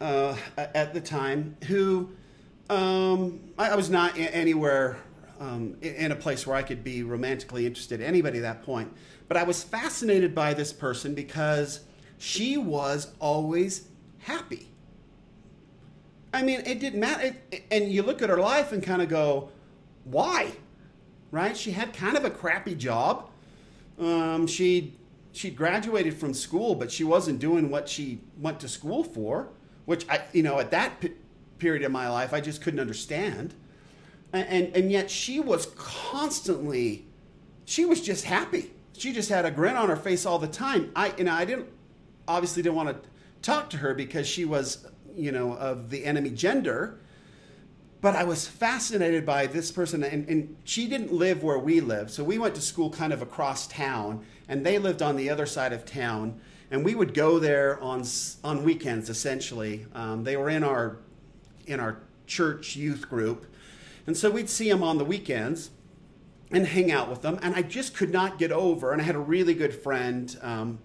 uh, 0.00 0.36
at 0.56 0.92
the 0.92 1.00
time 1.00 1.56
who 1.68 2.10
um, 2.68 3.38
I, 3.56 3.70
I, 3.70 3.76
was 3.76 3.88
not 3.88 4.18
anywhere 4.18 4.98
um, 5.38 5.76
in 5.80 6.10
a 6.10 6.16
place 6.16 6.44
where 6.44 6.56
I 6.56 6.62
could 6.62 6.82
be 6.82 7.04
romantically 7.04 7.66
interested 7.66 8.00
in 8.00 8.06
anybody 8.06 8.38
at 8.38 8.42
that 8.42 8.64
point. 8.64 8.92
But 9.28 9.36
I 9.36 9.44
was 9.44 9.62
fascinated 9.62 10.34
by 10.34 10.54
this 10.54 10.72
person 10.72 11.14
because 11.14 11.84
she 12.18 12.56
was 12.56 13.12
always 13.20 13.86
happy. 14.18 14.68
I 16.32 16.42
mean, 16.42 16.62
it 16.66 16.80
didn't 16.80 16.98
matter. 16.98 17.36
and 17.70 17.92
you 17.92 18.02
look 18.02 18.22
at 18.22 18.28
her 18.28 18.38
life 18.38 18.72
and 18.72 18.82
kind 18.82 19.00
of 19.00 19.08
go, 19.08 19.50
why? 20.02 20.50
Right? 21.30 21.56
She 21.56 21.70
had 21.70 21.92
kind 21.92 22.16
of 22.16 22.24
a 22.24 22.30
crappy 22.30 22.74
job. 22.74 23.30
Um, 24.00 24.48
she 24.48 24.94
she 25.34 25.50
graduated 25.50 26.14
from 26.14 26.32
school, 26.32 26.74
but 26.74 26.90
she 26.90 27.04
wasn't 27.04 27.38
doing 27.38 27.70
what 27.70 27.88
she 27.88 28.20
went 28.38 28.60
to 28.60 28.68
school 28.68 29.04
for, 29.04 29.48
which 29.84 30.08
I, 30.08 30.22
you 30.32 30.42
know, 30.42 30.58
at 30.58 30.70
that 30.70 31.00
p- 31.00 31.12
period 31.58 31.82
of 31.82 31.92
my 31.92 32.08
life, 32.08 32.32
I 32.32 32.40
just 32.40 32.62
couldn't 32.62 32.80
understand. 32.80 33.54
And, 34.32 34.48
and, 34.48 34.76
and 34.76 34.92
yet 34.92 35.10
she 35.10 35.40
was 35.40 35.66
constantly, 35.76 37.06
she 37.66 37.84
was 37.84 38.00
just 38.00 38.24
happy 38.24 38.70
she 38.96 39.12
just 39.12 39.28
had 39.28 39.44
a 39.44 39.50
grin 39.50 39.76
on 39.76 39.88
her 39.88 39.96
face 39.96 40.24
all 40.24 40.38
the 40.38 40.48
time. 40.48 40.90
I, 40.94 41.10
know, 41.22 41.32
I 41.32 41.44
didn't 41.44 41.68
obviously 42.26 42.62
didn't 42.62 42.76
want 42.76 43.02
to 43.02 43.08
talk 43.42 43.70
to 43.70 43.76
her 43.78 43.94
because 43.94 44.26
she 44.26 44.44
was, 44.44 44.86
you 45.14 45.32
know, 45.32 45.54
of 45.54 45.90
the 45.90 46.04
enemy 46.04 46.30
gender. 46.30 47.00
But 48.04 48.16
I 48.16 48.24
was 48.24 48.46
fascinated 48.46 49.24
by 49.24 49.46
this 49.46 49.72
person, 49.72 50.04
and, 50.04 50.28
and 50.28 50.56
she 50.64 50.88
didn't 50.88 51.10
live 51.10 51.42
where 51.42 51.58
we 51.58 51.80
live. 51.80 52.10
So 52.10 52.22
we 52.22 52.36
went 52.36 52.54
to 52.56 52.60
school 52.60 52.90
kind 52.90 53.14
of 53.14 53.22
across 53.22 53.66
town, 53.66 54.26
and 54.46 54.66
they 54.66 54.78
lived 54.78 55.00
on 55.00 55.16
the 55.16 55.30
other 55.30 55.46
side 55.46 55.72
of 55.72 55.86
town. 55.86 56.38
And 56.70 56.84
we 56.84 56.94
would 56.94 57.14
go 57.14 57.38
there 57.38 57.80
on 57.80 58.04
on 58.44 58.62
weekends, 58.62 59.08
essentially. 59.08 59.86
Um, 59.94 60.22
they 60.22 60.36
were 60.36 60.50
in 60.50 60.62
our 60.62 60.98
in 61.66 61.80
our 61.80 61.96
church 62.26 62.76
youth 62.76 63.08
group, 63.08 63.46
and 64.06 64.14
so 64.14 64.30
we'd 64.30 64.50
see 64.50 64.68
them 64.68 64.82
on 64.82 64.98
the 64.98 65.04
weekends 65.06 65.70
and 66.50 66.66
hang 66.66 66.92
out 66.92 67.08
with 67.08 67.22
them. 67.22 67.38
And 67.40 67.54
I 67.54 67.62
just 67.62 67.96
could 67.96 68.12
not 68.12 68.38
get 68.38 68.52
over. 68.52 68.92
And 68.92 69.00
I 69.00 69.04
had 69.06 69.14
a 69.14 69.18
really 69.18 69.54
good 69.54 69.74
friend 69.74 70.38
um, 70.42 70.78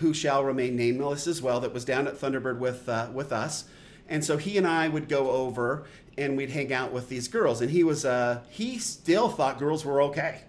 who 0.00 0.12
shall 0.12 0.44
remain 0.44 0.76
nameless 0.76 1.26
as 1.26 1.40
well 1.40 1.60
that 1.60 1.72
was 1.72 1.86
down 1.86 2.06
at 2.06 2.16
Thunderbird 2.16 2.58
with 2.58 2.86
uh, 2.86 3.08
with 3.14 3.32
us. 3.32 3.64
And 4.10 4.24
so 4.24 4.36
he 4.36 4.58
and 4.58 4.66
I 4.66 4.88
would 4.88 5.08
go 5.08 5.30
over 5.30 5.86
and 6.18 6.36
we'd 6.36 6.50
hang 6.50 6.72
out 6.72 6.92
with 6.92 7.08
these 7.08 7.28
girls. 7.28 7.62
And 7.62 7.70
he 7.70 7.84
was 7.84 8.04
uh, 8.04 8.42
he 8.50 8.78
still 8.78 9.28
thought 9.28 9.58
girls 9.58 9.84
were 9.84 10.02
okay. 10.02 10.42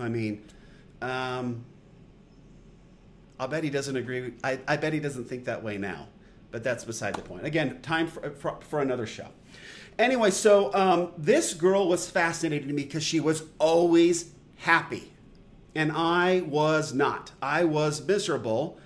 I 0.00 0.08
mean, 0.08 0.42
um, 1.02 1.64
I'll 3.38 3.48
bet 3.48 3.62
he 3.62 3.70
doesn't 3.70 3.96
agree. 3.96 4.32
I, 4.42 4.58
I 4.66 4.76
bet 4.76 4.92
he 4.92 4.98
doesn't 4.98 5.28
think 5.28 5.44
that 5.44 5.62
way 5.62 5.76
now. 5.76 6.08
But 6.50 6.64
that's 6.64 6.84
beside 6.84 7.14
the 7.14 7.22
point. 7.22 7.46
Again, 7.46 7.80
time 7.82 8.06
for, 8.06 8.30
for, 8.30 8.58
for 8.60 8.80
another 8.80 9.06
show. 9.06 9.28
Anyway, 9.98 10.30
so 10.30 10.72
um, 10.74 11.12
this 11.18 11.54
girl 11.54 11.88
was 11.88 12.08
fascinating 12.08 12.68
to 12.68 12.74
me 12.74 12.84
because 12.84 13.02
she 13.02 13.20
was 13.20 13.44
always 13.58 14.32
happy. 14.56 15.12
And 15.74 15.92
I 15.92 16.42
was 16.42 16.92
not. 16.92 17.32
I 17.40 17.64
was 17.64 18.06
miserable. 18.06 18.78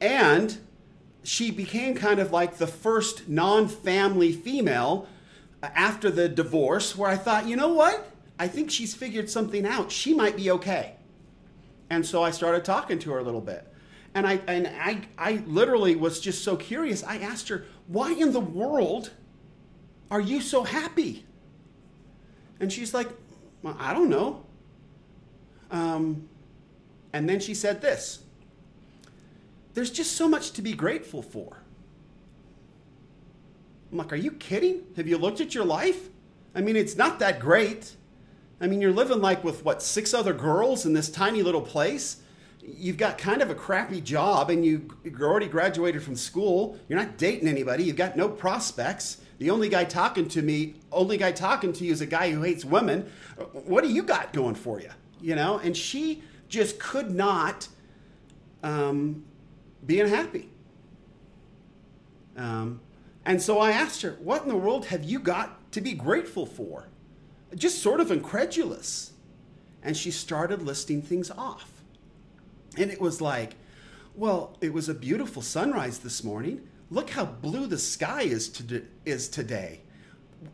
And 0.00 0.58
she 1.22 1.50
became 1.50 1.94
kind 1.94 2.20
of 2.20 2.32
like 2.32 2.56
the 2.56 2.66
first 2.66 3.28
non 3.28 3.68
family 3.68 4.32
female 4.32 5.06
after 5.62 6.10
the 6.10 6.28
divorce 6.28 6.96
where 6.96 7.10
I 7.10 7.16
thought, 7.16 7.46
you 7.46 7.56
know 7.56 7.72
what? 7.72 8.10
I 8.38 8.46
think 8.48 8.70
she's 8.70 8.94
figured 8.94 9.28
something 9.28 9.66
out. 9.66 9.90
She 9.90 10.14
might 10.14 10.36
be 10.36 10.50
okay. 10.52 10.94
And 11.90 12.06
so 12.06 12.22
I 12.22 12.30
started 12.30 12.64
talking 12.64 12.98
to 13.00 13.10
her 13.12 13.18
a 13.18 13.22
little 13.22 13.40
bit. 13.40 13.66
And 14.14 14.26
I, 14.26 14.40
and 14.46 14.66
I, 14.66 15.02
I 15.18 15.42
literally 15.46 15.96
was 15.96 16.20
just 16.20 16.44
so 16.44 16.56
curious. 16.56 17.02
I 17.02 17.18
asked 17.18 17.48
her, 17.48 17.64
why 17.86 18.12
in 18.12 18.32
the 18.32 18.40
world 18.40 19.10
are 20.10 20.20
you 20.20 20.40
so 20.40 20.62
happy? 20.62 21.26
And 22.60 22.72
she's 22.72 22.94
like, 22.94 23.08
well, 23.62 23.76
I 23.78 23.92
don't 23.92 24.08
know. 24.08 24.44
Um, 25.70 26.28
and 27.12 27.28
then 27.28 27.40
she 27.40 27.54
said 27.54 27.80
this 27.80 28.20
There's 29.78 29.92
just 29.92 30.16
so 30.16 30.28
much 30.28 30.50
to 30.54 30.60
be 30.60 30.72
grateful 30.72 31.22
for. 31.22 31.58
I'm 33.92 33.98
like, 33.98 34.12
Are 34.12 34.16
you 34.16 34.32
kidding? 34.32 34.82
Have 34.96 35.06
you 35.06 35.16
looked 35.16 35.40
at 35.40 35.54
your 35.54 35.64
life? 35.64 36.08
I 36.52 36.62
mean, 36.62 36.74
it's 36.74 36.96
not 36.96 37.20
that 37.20 37.38
great. 37.38 37.94
I 38.60 38.66
mean, 38.66 38.80
you're 38.80 38.90
living 38.90 39.20
like 39.20 39.44
with 39.44 39.64
what, 39.64 39.80
six 39.80 40.12
other 40.12 40.32
girls 40.32 40.84
in 40.84 40.94
this 40.94 41.08
tiny 41.08 41.44
little 41.44 41.60
place? 41.60 42.22
You've 42.60 42.96
got 42.96 43.18
kind 43.18 43.40
of 43.40 43.50
a 43.50 43.54
crappy 43.54 44.00
job 44.00 44.50
and 44.50 44.66
you, 44.66 44.88
you're 45.04 45.30
already 45.30 45.46
graduated 45.46 46.02
from 46.02 46.16
school. 46.16 46.76
You're 46.88 46.98
not 46.98 47.16
dating 47.16 47.46
anybody. 47.46 47.84
You've 47.84 47.94
got 47.94 48.16
no 48.16 48.28
prospects. 48.28 49.18
The 49.38 49.50
only 49.50 49.68
guy 49.68 49.84
talking 49.84 50.26
to 50.30 50.42
me, 50.42 50.74
only 50.90 51.18
guy 51.18 51.30
talking 51.30 51.72
to 51.74 51.84
you 51.84 51.92
is 51.92 52.00
a 52.00 52.06
guy 52.06 52.32
who 52.32 52.42
hates 52.42 52.64
women. 52.64 53.08
What 53.52 53.84
do 53.84 53.92
you 53.92 54.02
got 54.02 54.32
going 54.32 54.56
for 54.56 54.80
you? 54.80 54.90
You 55.20 55.36
know? 55.36 55.58
And 55.58 55.76
she 55.76 56.24
just 56.48 56.80
could 56.80 57.12
not 57.12 57.68
um, 58.64 59.22
be 59.84 59.96
happy. 59.96 60.50
Um, 62.36 62.80
and 63.24 63.42
so 63.42 63.58
I 63.58 63.70
asked 63.70 64.02
her, 64.02 64.16
What 64.20 64.42
in 64.42 64.48
the 64.48 64.56
world 64.56 64.86
have 64.86 65.04
you 65.04 65.18
got 65.18 65.72
to 65.72 65.80
be 65.80 65.92
grateful 65.92 66.46
for? 66.46 66.88
Just 67.54 67.82
sort 67.82 68.00
of 68.00 68.10
incredulous. 68.10 69.12
And 69.82 69.96
she 69.96 70.10
started 70.10 70.62
listing 70.62 71.02
things 71.02 71.30
off. 71.30 71.70
And 72.76 72.90
it 72.90 73.00
was 73.00 73.20
like, 73.20 73.56
Well, 74.14 74.56
it 74.60 74.72
was 74.72 74.88
a 74.88 74.94
beautiful 74.94 75.42
sunrise 75.42 75.98
this 75.98 76.22
morning 76.22 76.68
look 76.90 77.10
how 77.10 77.24
blue 77.24 77.66
the 77.66 77.78
sky 77.78 78.22
is, 78.22 78.48
to, 78.48 78.84
is 79.04 79.28
today. 79.28 79.80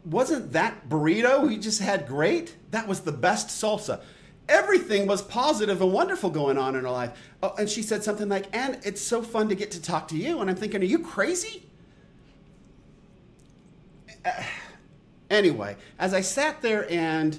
Wasn't 0.05 0.53
that 0.53 0.89
burrito 0.89 1.47
we 1.47 1.59
just 1.59 1.81
had 1.81 2.07
great? 2.07 2.57
That 2.71 2.89
was 2.89 3.01
the 3.01 3.13
best 3.13 3.49
salsa. 3.49 4.01
Everything 4.49 5.07
was 5.07 5.23
positive 5.23 5.81
and 5.81 5.93
wonderful 5.93 6.31
going 6.31 6.59
on 6.59 6.75
in 6.77 6.85
her 6.85 6.91
life. 6.91 7.11
Oh, 7.43 7.55
and 7.59 7.69
she 7.69 7.83
said 7.83 8.05
something 8.05 8.29
like, 8.29 8.47
and 8.53 8.79
it's 8.85 9.01
so 9.01 9.23
fun 9.23 9.49
to 9.49 9.55
get 9.55 9.71
to 9.73 9.83
talk 9.83 10.09
to 10.09 10.17
you. 10.17 10.41
And 10.41 10.51
I'm 10.51 10.57
thinking, 10.57 10.83
are 10.83 10.87
you 10.87 10.99
crazy? 10.99 11.67
Uh, 14.25 14.43
anyway, 15.31 15.77
as 15.99 16.13
I 16.13 16.21
sat 16.21 16.61
there 16.63 16.91
and 16.91 17.39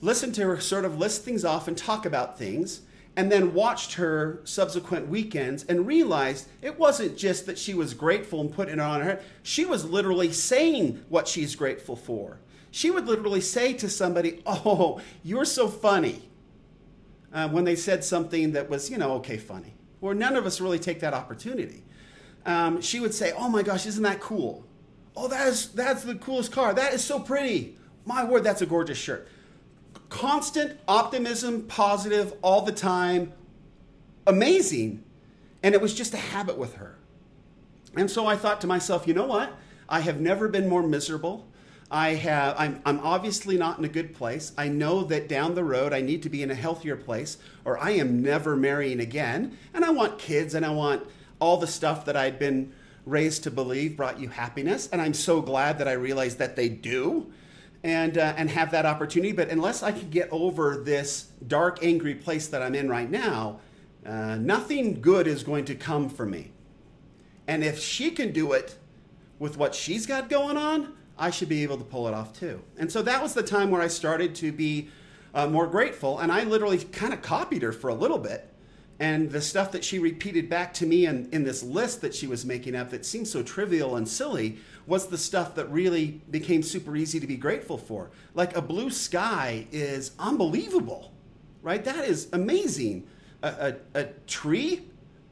listened 0.00 0.34
to 0.36 0.42
her 0.46 0.60
sort 0.60 0.84
of 0.84 0.98
list 0.98 1.24
things 1.24 1.44
off 1.44 1.66
and 1.66 1.76
talk 1.76 2.06
about 2.06 2.38
things, 2.38 2.82
and 3.16 3.30
then 3.30 3.54
watched 3.54 3.94
her 3.94 4.40
subsequent 4.44 5.08
weekends 5.08 5.64
and 5.64 5.86
realized 5.86 6.48
it 6.62 6.78
wasn't 6.78 7.16
just 7.16 7.46
that 7.46 7.58
she 7.58 7.74
was 7.74 7.94
grateful 7.94 8.40
and 8.40 8.52
putting 8.52 8.74
it 8.74 8.80
on 8.80 9.00
her 9.00 9.20
she 9.42 9.64
was 9.64 9.84
literally 9.84 10.32
saying 10.32 11.04
what 11.08 11.28
she's 11.28 11.54
grateful 11.54 11.96
for 11.96 12.38
she 12.70 12.90
would 12.90 13.06
literally 13.06 13.40
say 13.40 13.72
to 13.72 13.88
somebody 13.88 14.42
oh 14.46 15.00
you're 15.22 15.44
so 15.44 15.68
funny 15.68 16.28
uh, 17.34 17.48
when 17.48 17.64
they 17.64 17.76
said 17.76 18.02
something 18.02 18.52
that 18.52 18.70
was 18.70 18.90
you 18.90 18.96
know 18.96 19.12
okay 19.12 19.36
funny 19.36 19.74
or 20.00 20.14
none 20.14 20.36
of 20.36 20.46
us 20.46 20.60
really 20.60 20.78
take 20.78 21.00
that 21.00 21.12
opportunity 21.12 21.82
um, 22.46 22.80
she 22.80 23.00
would 23.00 23.12
say 23.12 23.32
oh 23.36 23.48
my 23.48 23.62
gosh 23.62 23.84
isn't 23.84 24.02
that 24.02 24.20
cool 24.20 24.64
Oh, 25.16 25.28
that 25.28 25.46
is 25.46 25.68
that's 25.70 26.02
the 26.02 26.16
coolest 26.16 26.52
car. 26.52 26.74
That 26.74 26.92
is 26.92 27.04
so 27.04 27.20
pretty. 27.20 27.76
My 28.04 28.24
word, 28.24 28.44
that's 28.44 28.62
a 28.62 28.66
gorgeous 28.66 28.98
shirt. 28.98 29.28
Constant 30.08 30.78
optimism, 30.88 31.62
positive 31.62 32.34
all 32.42 32.62
the 32.62 32.72
time. 32.72 33.32
Amazing. 34.26 35.04
And 35.62 35.74
it 35.74 35.80
was 35.80 35.94
just 35.94 36.14
a 36.14 36.18
habit 36.18 36.58
with 36.58 36.74
her. 36.74 36.98
And 37.96 38.10
so 38.10 38.26
I 38.26 38.36
thought 38.36 38.60
to 38.62 38.66
myself, 38.66 39.06
you 39.06 39.14
know 39.14 39.26
what? 39.26 39.52
I 39.88 40.00
have 40.00 40.20
never 40.20 40.48
been 40.48 40.68
more 40.68 40.82
miserable. 40.82 41.48
I 41.90 42.14
have 42.14 42.56
I'm, 42.58 42.80
I'm 42.84 43.00
obviously 43.00 43.56
not 43.56 43.78
in 43.78 43.84
a 43.84 43.88
good 43.88 44.14
place. 44.14 44.52
I 44.56 44.68
know 44.68 45.04
that 45.04 45.28
down 45.28 45.54
the 45.54 45.64
road 45.64 45.92
I 45.92 46.00
need 46.00 46.22
to 46.24 46.28
be 46.28 46.42
in 46.42 46.50
a 46.50 46.54
healthier 46.54 46.96
place 46.96 47.38
or 47.64 47.78
I 47.78 47.90
am 47.90 48.22
never 48.22 48.56
marrying 48.56 49.00
again. 49.00 49.56
And 49.72 49.84
I 49.84 49.90
want 49.90 50.18
kids 50.18 50.54
and 50.54 50.64
I 50.64 50.70
want 50.70 51.06
all 51.40 51.56
the 51.56 51.66
stuff 51.66 52.04
that 52.06 52.16
I'd 52.16 52.38
been 52.38 52.72
raised 53.06 53.42
to 53.44 53.50
believe 53.50 53.96
brought 53.96 54.18
you 54.18 54.28
happiness. 54.28 54.88
And 54.90 55.00
I'm 55.00 55.14
so 55.14 55.40
glad 55.40 55.78
that 55.78 55.88
I 55.88 55.92
realized 55.92 56.38
that 56.38 56.56
they 56.56 56.68
do 56.68 57.30
and, 57.82 58.16
uh, 58.16 58.34
and 58.36 58.48
have 58.50 58.70
that 58.70 58.86
opportunity. 58.86 59.32
But 59.32 59.50
unless 59.50 59.82
I 59.82 59.92
can 59.92 60.08
get 60.10 60.28
over 60.32 60.82
this 60.82 61.28
dark, 61.46 61.84
angry 61.84 62.14
place 62.14 62.48
that 62.48 62.62
I'm 62.62 62.74
in 62.74 62.88
right 62.88 63.10
now, 63.10 63.60
uh, 64.06 64.36
nothing 64.36 65.00
good 65.00 65.26
is 65.26 65.42
going 65.42 65.66
to 65.66 65.74
come 65.74 66.08
for 66.08 66.26
me. 66.26 66.52
And 67.46 67.62
if 67.62 67.78
she 67.78 68.10
can 68.10 68.32
do 68.32 68.52
it 68.52 68.76
with 69.38 69.58
what 69.58 69.74
she's 69.74 70.06
got 70.06 70.28
going 70.30 70.56
on, 70.56 70.94
I 71.18 71.30
should 71.30 71.48
be 71.48 71.62
able 71.62 71.78
to 71.78 71.84
pull 71.84 72.08
it 72.08 72.14
off 72.14 72.38
too. 72.38 72.62
And 72.78 72.90
so 72.90 73.02
that 73.02 73.22
was 73.22 73.34
the 73.34 73.42
time 73.42 73.70
where 73.70 73.82
I 73.82 73.88
started 73.88 74.34
to 74.36 74.52
be 74.52 74.88
uh, 75.34 75.46
more 75.46 75.66
grateful. 75.66 76.18
And 76.18 76.32
I 76.32 76.44
literally 76.44 76.78
kind 76.78 77.12
of 77.12 77.22
copied 77.22 77.62
her 77.62 77.72
for 77.72 77.88
a 77.88 77.94
little 77.94 78.18
bit 78.18 78.50
and 79.00 79.30
the 79.30 79.40
stuff 79.40 79.72
that 79.72 79.84
she 79.84 79.98
repeated 79.98 80.48
back 80.48 80.72
to 80.74 80.86
me 80.86 81.06
in, 81.06 81.28
in 81.32 81.42
this 81.42 81.62
list 81.62 82.00
that 82.02 82.14
she 82.14 82.26
was 82.26 82.44
making 82.44 82.76
up 82.76 82.90
that 82.90 83.04
seemed 83.04 83.26
so 83.26 83.42
trivial 83.42 83.96
and 83.96 84.08
silly 84.08 84.58
was 84.86 85.08
the 85.08 85.18
stuff 85.18 85.54
that 85.56 85.68
really 85.70 86.20
became 86.30 86.62
super 86.62 86.94
easy 86.96 87.18
to 87.18 87.26
be 87.26 87.36
grateful 87.36 87.76
for. 87.76 88.10
Like 88.34 88.56
a 88.56 88.62
blue 88.62 88.90
sky 88.90 89.66
is 89.72 90.12
unbelievable, 90.18 91.12
right? 91.62 91.84
That 91.84 92.04
is 92.04 92.28
amazing. 92.32 93.06
A, 93.42 93.74
a, 93.94 94.00
a 94.00 94.04
tree 94.26 94.82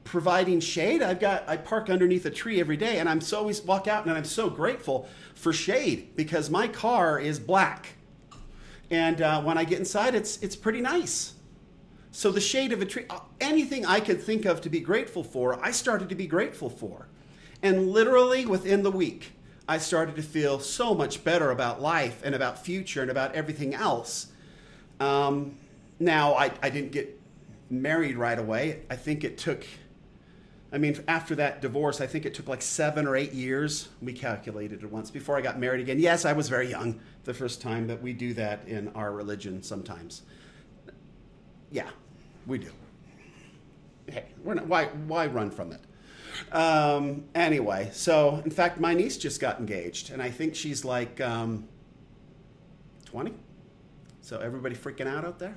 providing 0.05 0.61
shade. 0.61 1.03
I've 1.03 1.21
got 1.21 1.49
I 1.49 1.57
park 1.57 1.91
underneath 1.91 2.27
a 2.27 2.31
tree 2.31 2.61
every 2.61 2.77
day, 2.77 2.99
and 2.99 3.09
I'm 3.09 3.21
so 3.21 3.39
always 3.39 3.63
walk 3.63 3.87
out, 3.89 4.07
and 4.07 4.13
I'm 4.15 4.25
so 4.25 4.51
grateful 4.51 5.09
for 5.35 5.53
shade 5.53 6.17
because 6.17 6.51
my 6.51 6.69
car 6.69 7.19
is 7.19 7.39
black, 7.39 7.95
and 8.91 9.21
uh, 9.21 9.43
when 9.43 9.59
I 9.59 9.65
get 9.65 9.79
inside, 9.79 10.15
it's 10.15 10.39
it's 10.39 10.57
pretty 10.57 10.81
nice. 10.81 11.35
So 12.15 12.31
the 12.31 12.41
shade 12.41 12.73
of 12.73 12.83
a 12.83 12.85
tree, 12.85 13.07
anything 13.41 13.87
I 13.87 14.01
could 14.01 14.23
think 14.23 14.45
of 14.45 14.61
to 14.63 14.71
be 14.71 14.81
grateful 14.81 15.25
for, 15.25 15.59
I 15.65 15.71
started 15.71 16.11
to 16.11 16.15
be 16.15 16.27
grateful 16.27 16.69
for. 16.69 17.09
And 17.63 17.89
literally 17.89 18.45
within 18.45 18.83
the 18.83 18.91
week, 18.91 19.33
I 19.67 19.79
started 19.79 20.17
to 20.17 20.23
feel 20.23 20.59
so 20.61 20.95
much 20.95 21.25
better 21.25 21.51
about 21.51 21.81
life 21.81 22.21
and 22.23 22.35
about 22.35 22.63
future 22.63 23.01
and 23.01 23.11
about 23.11 23.35
everything 23.35 23.75
else. 23.75 24.27
Um, 25.01 25.57
now, 25.99 26.35
I, 26.35 26.51
I 26.63 26.69
didn't 26.69 26.93
get 26.93 27.19
married 27.71 28.17
right 28.19 28.39
away. 28.39 28.81
I 28.91 28.97
think 28.97 29.25
it 29.25 29.39
took, 29.39 29.65
I 30.73 30.79
mean, 30.79 30.99
after 31.07 31.35
that 31.35 31.61
divorce, 31.61 32.01
I 32.01 32.07
think 32.07 32.25
it 32.25 32.33
took 32.33 32.49
like 32.49 32.63
seven 32.63 33.07
or 33.07 33.15
eight 33.15 33.35
years. 33.35 33.89
We 34.01 34.15
calculated 34.15 34.83
it 34.83 34.91
once 34.91 35.11
before 35.11 35.37
I 35.37 35.43
got 35.43 35.59
married 35.59 35.81
again. 35.81 35.99
Yes, 35.99 36.25
I 36.25 36.33
was 36.33 36.49
very 36.49 36.71
young 36.71 36.99
the 37.25 37.35
first 37.35 37.61
time, 37.61 37.87
but 37.87 38.01
we 38.01 38.15
do 38.15 38.33
that 38.35 38.67
in 38.67 38.89
our 38.95 39.13
religion 39.13 39.63
sometimes. 39.63 40.23
Yeah, 41.71 41.91
we 42.47 42.57
do. 42.59 42.71
Hey, 44.07 44.25
not, 44.45 44.67
why, 44.67 44.87
why 44.87 45.27
run 45.27 45.51
from 45.51 45.73
it? 45.73 45.81
Um, 46.55 47.25
anyway, 47.35 47.91
so 47.93 48.41
in 48.45 48.51
fact, 48.51 48.81
my 48.81 48.95
niece 48.95 49.19
just 49.19 49.41
got 49.41 49.61
engaged, 49.61 50.11
and 50.11 50.23
I 50.23 50.31
think 50.31 50.55
she's 50.55 50.87
like 50.87 51.21
um, 51.21 51.69
20. 53.05 53.35
So 54.23 54.39
everybody 54.39 54.75
freaking 54.75 55.07
out 55.07 55.25
out 55.27 55.39
there. 55.39 55.55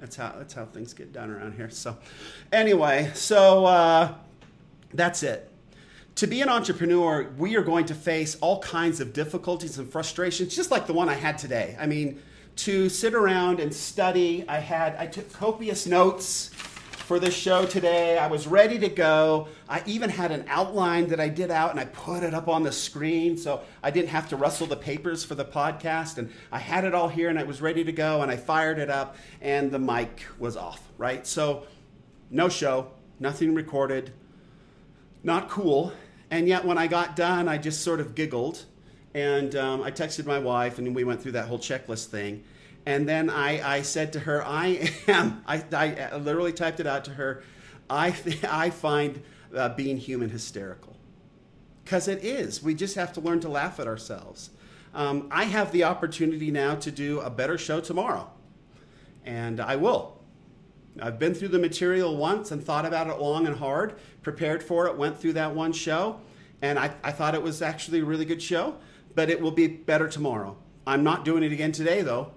That's 0.00 0.16
how 0.16 0.34
that's 0.36 0.54
how 0.54 0.64
things 0.66 0.94
get 0.94 1.12
done 1.12 1.30
around 1.30 1.54
here. 1.54 1.70
So, 1.70 1.96
anyway, 2.52 3.10
so 3.14 3.64
uh, 3.66 4.14
that's 4.94 5.22
it. 5.22 5.50
To 6.16 6.26
be 6.26 6.40
an 6.40 6.48
entrepreneur, 6.48 7.30
we 7.36 7.56
are 7.56 7.62
going 7.62 7.86
to 7.86 7.94
face 7.94 8.36
all 8.40 8.60
kinds 8.60 9.00
of 9.00 9.12
difficulties 9.12 9.78
and 9.78 9.90
frustrations, 9.90 10.54
just 10.54 10.70
like 10.70 10.86
the 10.86 10.92
one 10.92 11.08
I 11.08 11.14
had 11.14 11.38
today. 11.38 11.76
I 11.78 11.86
mean, 11.86 12.20
to 12.58 12.88
sit 12.88 13.14
around 13.14 13.60
and 13.60 13.72
study. 13.72 14.44
I 14.48 14.58
had 14.58 14.96
I 14.96 15.06
took 15.06 15.32
copious 15.32 15.86
notes 15.86 16.50
for 17.08 17.18
this 17.18 17.34
show 17.34 17.64
today. 17.64 18.18
I 18.18 18.26
was 18.26 18.46
ready 18.46 18.78
to 18.80 18.88
go. 18.90 19.48
I 19.66 19.82
even 19.86 20.10
had 20.10 20.30
an 20.30 20.44
outline 20.46 21.08
that 21.08 21.18
I 21.18 21.30
did 21.30 21.50
out 21.50 21.70
and 21.70 21.80
I 21.80 21.86
put 21.86 22.22
it 22.22 22.34
up 22.34 22.48
on 22.48 22.64
the 22.64 22.70
screen 22.70 23.38
so 23.38 23.62
I 23.82 23.90
didn't 23.90 24.10
have 24.10 24.28
to 24.28 24.36
rustle 24.36 24.66
the 24.66 24.76
papers 24.76 25.24
for 25.24 25.34
the 25.34 25.44
podcast. 25.46 26.18
And 26.18 26.30
I 26.52 26.58
had 26.58 26.84
it 26.84 26.92
all 26.92 27.08
here 27.08 27.30
and 27.30 27.38
I 27.38 27.44
was 27.44 27.62
ready 27.62 27.82
to 27.82 27.92
go 27.92 28.20
and 28.20 28.30
I 28.30 28.36
fired 28.36 28.78
it 28.78 28.90
up 28.90 29.16
and 29.40 29.70
the 29.70 29.78
mic 29.78 30.26
was 30.38 30.54
off, 30.54 30.82
right? 30.98 31.26
So 31.26 31.66
no 32.30 32.50
show, 32.50 32.90
nothing 33.18 33.54
recorded, 33.54 34.12
not 35.22 35.48
cool. 35.48 35.94
And 36.30 36.46
yet 36.46 36.66
when 36.66 36.76
I 36.76 36.88
got 36.88 37.16
done, 37.16 37.48
I 37.48 37.56
just 37.56 37.80
sort 37.80 38.00
of 38.00 38.14
giggled 38.14 38.66
and 39.14 39.56
um, 39.56 39.82
I 39.82 39.90
texted 39.90 40.26
my 40.26 40.38
wife, 40.38 40.78
and 40.78 40.94
we 40.94 41.02
went 41.02 41.22
through 41.22 41.32
that 41.32 41.48
whole 41.48 41.58
checklist 41.58 42.06
thing. 42.06 42.44
And 42.86 43.08
then 43.08 43.28
I, 43.28 43.76
I 43.76 43.82
said 43.82 44.12
to 44.14 44.20
her, 44.20 44.44
I 44.44 44.90
am, 45.08 45.42
I, 45.46 45.62
I 45.72 46.16
literally 46.16 46.52
typed 46.52 46.80
it 46.80 46.86
out 46.86 47.04
to 47.06 47.12
her, 47.12 47.42
I, 47.90 48.14
I 48.48 48.70
find 48.70 49.22
uh, 49.54 49.70
being 49.70 49.96
human 49.96 50.30
hysterical. 50.30 50.96
Because 51.84 52.08
it 52.08 52.22
is. 52.22 52.62
We 52.62 52.74
just 52.74 52.96
have 52.96 53.12
to 53.14 53.20
learn 53.20 53.40
to 53.40 53.48
laugh 53.48 53.80
at 53.80 53.86
ourselves. 53.86 54.50
Um, 54.94 55.28
I 55.30 55.44
have 55.44 55.72
the 55.72 55.84
opportunity 55.84 56.50
now 56.50 56.74
to 56.76 56.90
do 56.90 57.20
a 57.20 57.30
better 57.30 57.56
show 57.58 57.80
tomorrow. 57.80 58.30
And 59.24 59.60
I 59.60 59.76
will. 59.76 60.18
I've 61.00 61.18
been 61.18 61.34
through 61.34 61.48
the 61.48 61.58
material 61.58 62.16
once 62.16 62.50
and 62.50 62.62
thought 62.62 62.84
about 62.84 63.06
it 63.06 63.20
long 63.20 63.46
and 63.46 63.56
hard, 63.56 63.94
prepared 64.22 64.62
for 64.62 64.86
it, 64.86 64.96
went 64.96 65.18
through 65.18 65.34
that 65.34 65.54
one 65.54 65.72
show, 65.72 66.20
and 66.60 66.78
I, 66.78 66.92
I 67.04 67.12
thought 67.12 67.34
it 67.34 67.42
was 67.42 67.62
actually 67.62 68.00
a 68.00 68.04
really 68.04 68.24
good 68.24 68.42
show 68.42 68.76
but 69.18 69.30
it 69.30 69.40
will 69.40 69.50
be 69.50 69.66
better 69.66 70.06
tomorrow. 70.06 70.56
I'm 70.86 71.02
not 71.02 71.24
doing 71.24 71.42
it 71.42 71.50
again 71.50 71.72
today, 71.72 72.02
though. 72.02 72.30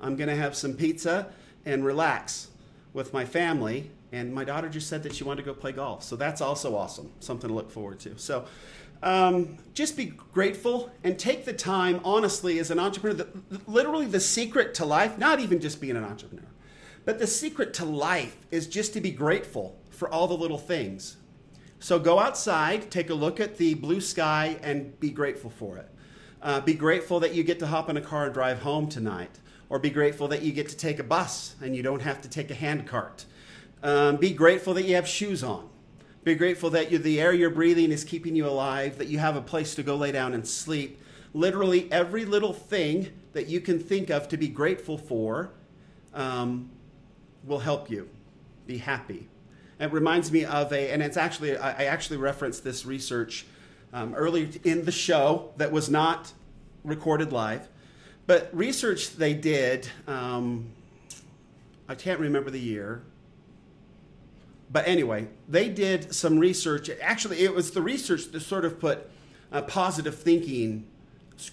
I'm 0.00 0.16
going 0.16 0.28
to 0.28 0.36
have 0.36 0.54
some 0.54 0.74
pizza 0.74 1.32
and 1.64 1.84
relax 1.84 2.48
with 2.92 3.12
my 3.12 3.24
family. 3.24 3.90
And 4.10 4.32
my 4.32 4.44
daughter 4.44 4.68
just 4.68 4.88
said 4.88 5.02
that 5.02 5.14
she 5.14 5.24
wanted 5.24 5.44
to 5.44 5.52
go 5.52 5.54
play 5.54 5.72
golf. 5.72 6.02
So 6.02 6.16
that's 6.16 6.40
also 6.40 6.74
awesome, 6.74 7.10
something 7.20 7.48
to 7.48 7.54
look 7.54 7.70
forward 7.70 8.00
to. 8.00 8.16
So 8.18 8.46
um, 9.02 9.58
just 9.74 9.96
be 9.96 10.06
grateful 10.06 10.90
and 11.04 11.18
take 11.18 11.44
the 11.44 11.52
time, 11.52 12.00
honestly, 12.04 12.58
as 12.58 12.70
an 12.70 12.78
entrepreneur. 12.78 13.24
The, 13.24 13.60
literally, 13.66 14.06
the 14.06 14.20
secret 14.20 14.74
to 14.74 14.84
life, 14.84 15.18
not 15.18 15.40
even 15.40 15.60
just 15.60 15.80
being 15.80 15.96
an 15.96 16.04
entrepreneur, 16.04 16.48
but 17.04 17.18
the 17.18 17.26
secret 17.26 17.74
to 17.74 17.84
life 17.84 18.36
is 18.50 18.66
just 18.66 18.92
to 18.94 19.00
be 19.00 19.10
grateful 19.10 19.78
for 19.90 20.08
all 20.08 20.26
the 20.26 20.36
little 20.36 20.58
things. 20.58 21.16
So 21.80 21.98
go 21.98 22.18
outside, 22.18 22.90
take 22.90 23.10
a 23.10 23.14
look 23.14 23.38
at 23.38 23.56
the 23.56 23.74
blue 23.74 24.00
sky, 24.00 24.58
and 24.62 24.98
be 24.98 25.10
grateful 25.10 25.50
for 25.50 25.76
it. 25.76 25.88
Uh, 26.42 26.60
be 26.60 26.74
grateful 26.74 27.20
that 27.20 27.34
you 27.34 27.44
get 27.44 27.58
to 27.60 27.66
hop 27.66 27.88
in 27.88 27.96
a 27.96 28.00
car 28.00 28.24
and 28.24 28.34
drive 28.34 28.60
home 28.60 28.88
tonight. 28.88 29.38
Or 29.70 29.78
be 29.78 29.90
grateful 29.90 30.28
that 30.28 30.42
you 30.42 30.52
get 30.52 30.68
to 30.70 30.76
take 30.76 30.98
a 30.98 31.04
bus 31.04 31.54
and 31.60 31.76
you 31.76 31.82
don't 31.82 32.00
have 32.00 32.20
to 32.22 32.28
take 32.28 32.50
a 32.50 32.54
handcart. 32.54 33.26
Um, 33.82 34.16
be 34.16 34.32
grateful 34.32 34.74
that 34.74 34.84
you 34.84 34.94
have 34.94 35.06
shoes 35.06 35.42
on. 35.44 35.68
Be 36.24 36.34
grateful 36.34 36.70
that 36.70 36.90
you, 36.90 36.98
the 36.98 37.20
air 37.20 37.32
you're 37.32 37.50
breathing 37.50 37.92
is 37.92 38.04
keeping 38.04 38.34
you 38.34 38.46
alive, 38.46 38.98
that 38.98 39.08
you 39.08 39.18
have 39.18 39.36
a 39.36 39.40
place 39.40 39.74
to 39.76 39.82
go 39.82 39.94
lay 39.94 40.12
down 40.12 40.34
and 40.34 40.46
sleep. 40.46 41.00
Literally 41.32 41.90
every 41.92 42.24
little 42.24 42.52
thing 42.52 43.08
that 43.34 43.46
you 43.46 43.60
can 43.60 43.78
think 43.78 44.10
of 44.10 44.28
to 44.28 44.36
be 44.36 44.48
grateful 44.48 44.98
for 44.98 45.52
um, 46.14 46.70
will 47.44 47.60
help 47.60 47.90
you 47.90 48.08
be 48.66 48.78
happy. 48.78 49.28
It 49.78 49.92
reminds 49.92 50.32
me 50.32 50.44
of 50.44 50.72
a, 50.72 50.90
and 50.90 51.02
it's 51.02 51.16
actually, 51.16 51.56
I 51.56 51.84
actually 51.84 52.16
referenced 52.16 52.64
this 52.64 52.84
research 52.84 53.46
um, 53.92 54.14
early 54.14 54.50
in 54.64 54.84
the 54.84 54.92
show 54.92 55.52
that 55.56 55.70
was 55.70 55.88
not 55.88 56.32
recorded 56.84 57.32
live. 57.32 57.68
But 58.28 58.50
research 58.52 59.16
they 59.16 59.32
did, 59.32 59.88
um, 60.06 60.66
I 61.88 61.94
can't 61.94 62.20
remember 62.20 62.50
the 62.50 62.60
year. 62.60 63.00
But 64.70 64.86
anyway, 64.86 65.28
they 65.48 65.70
did 65.70 66.14
some 66.14 66.38
research. 66.38 66.90
Actually, 67.00 67.38
it 67.40 67.54
was 67.54 67.70
the 67.70 67.80
research 67.80 68.30
that 68.32 68.40
sort 68.40 68.66
of 68.66 68.78
put 68.78 69.08
uh, 69.50 69.62
positive 69.62 70.14
thinking 70.14 70.86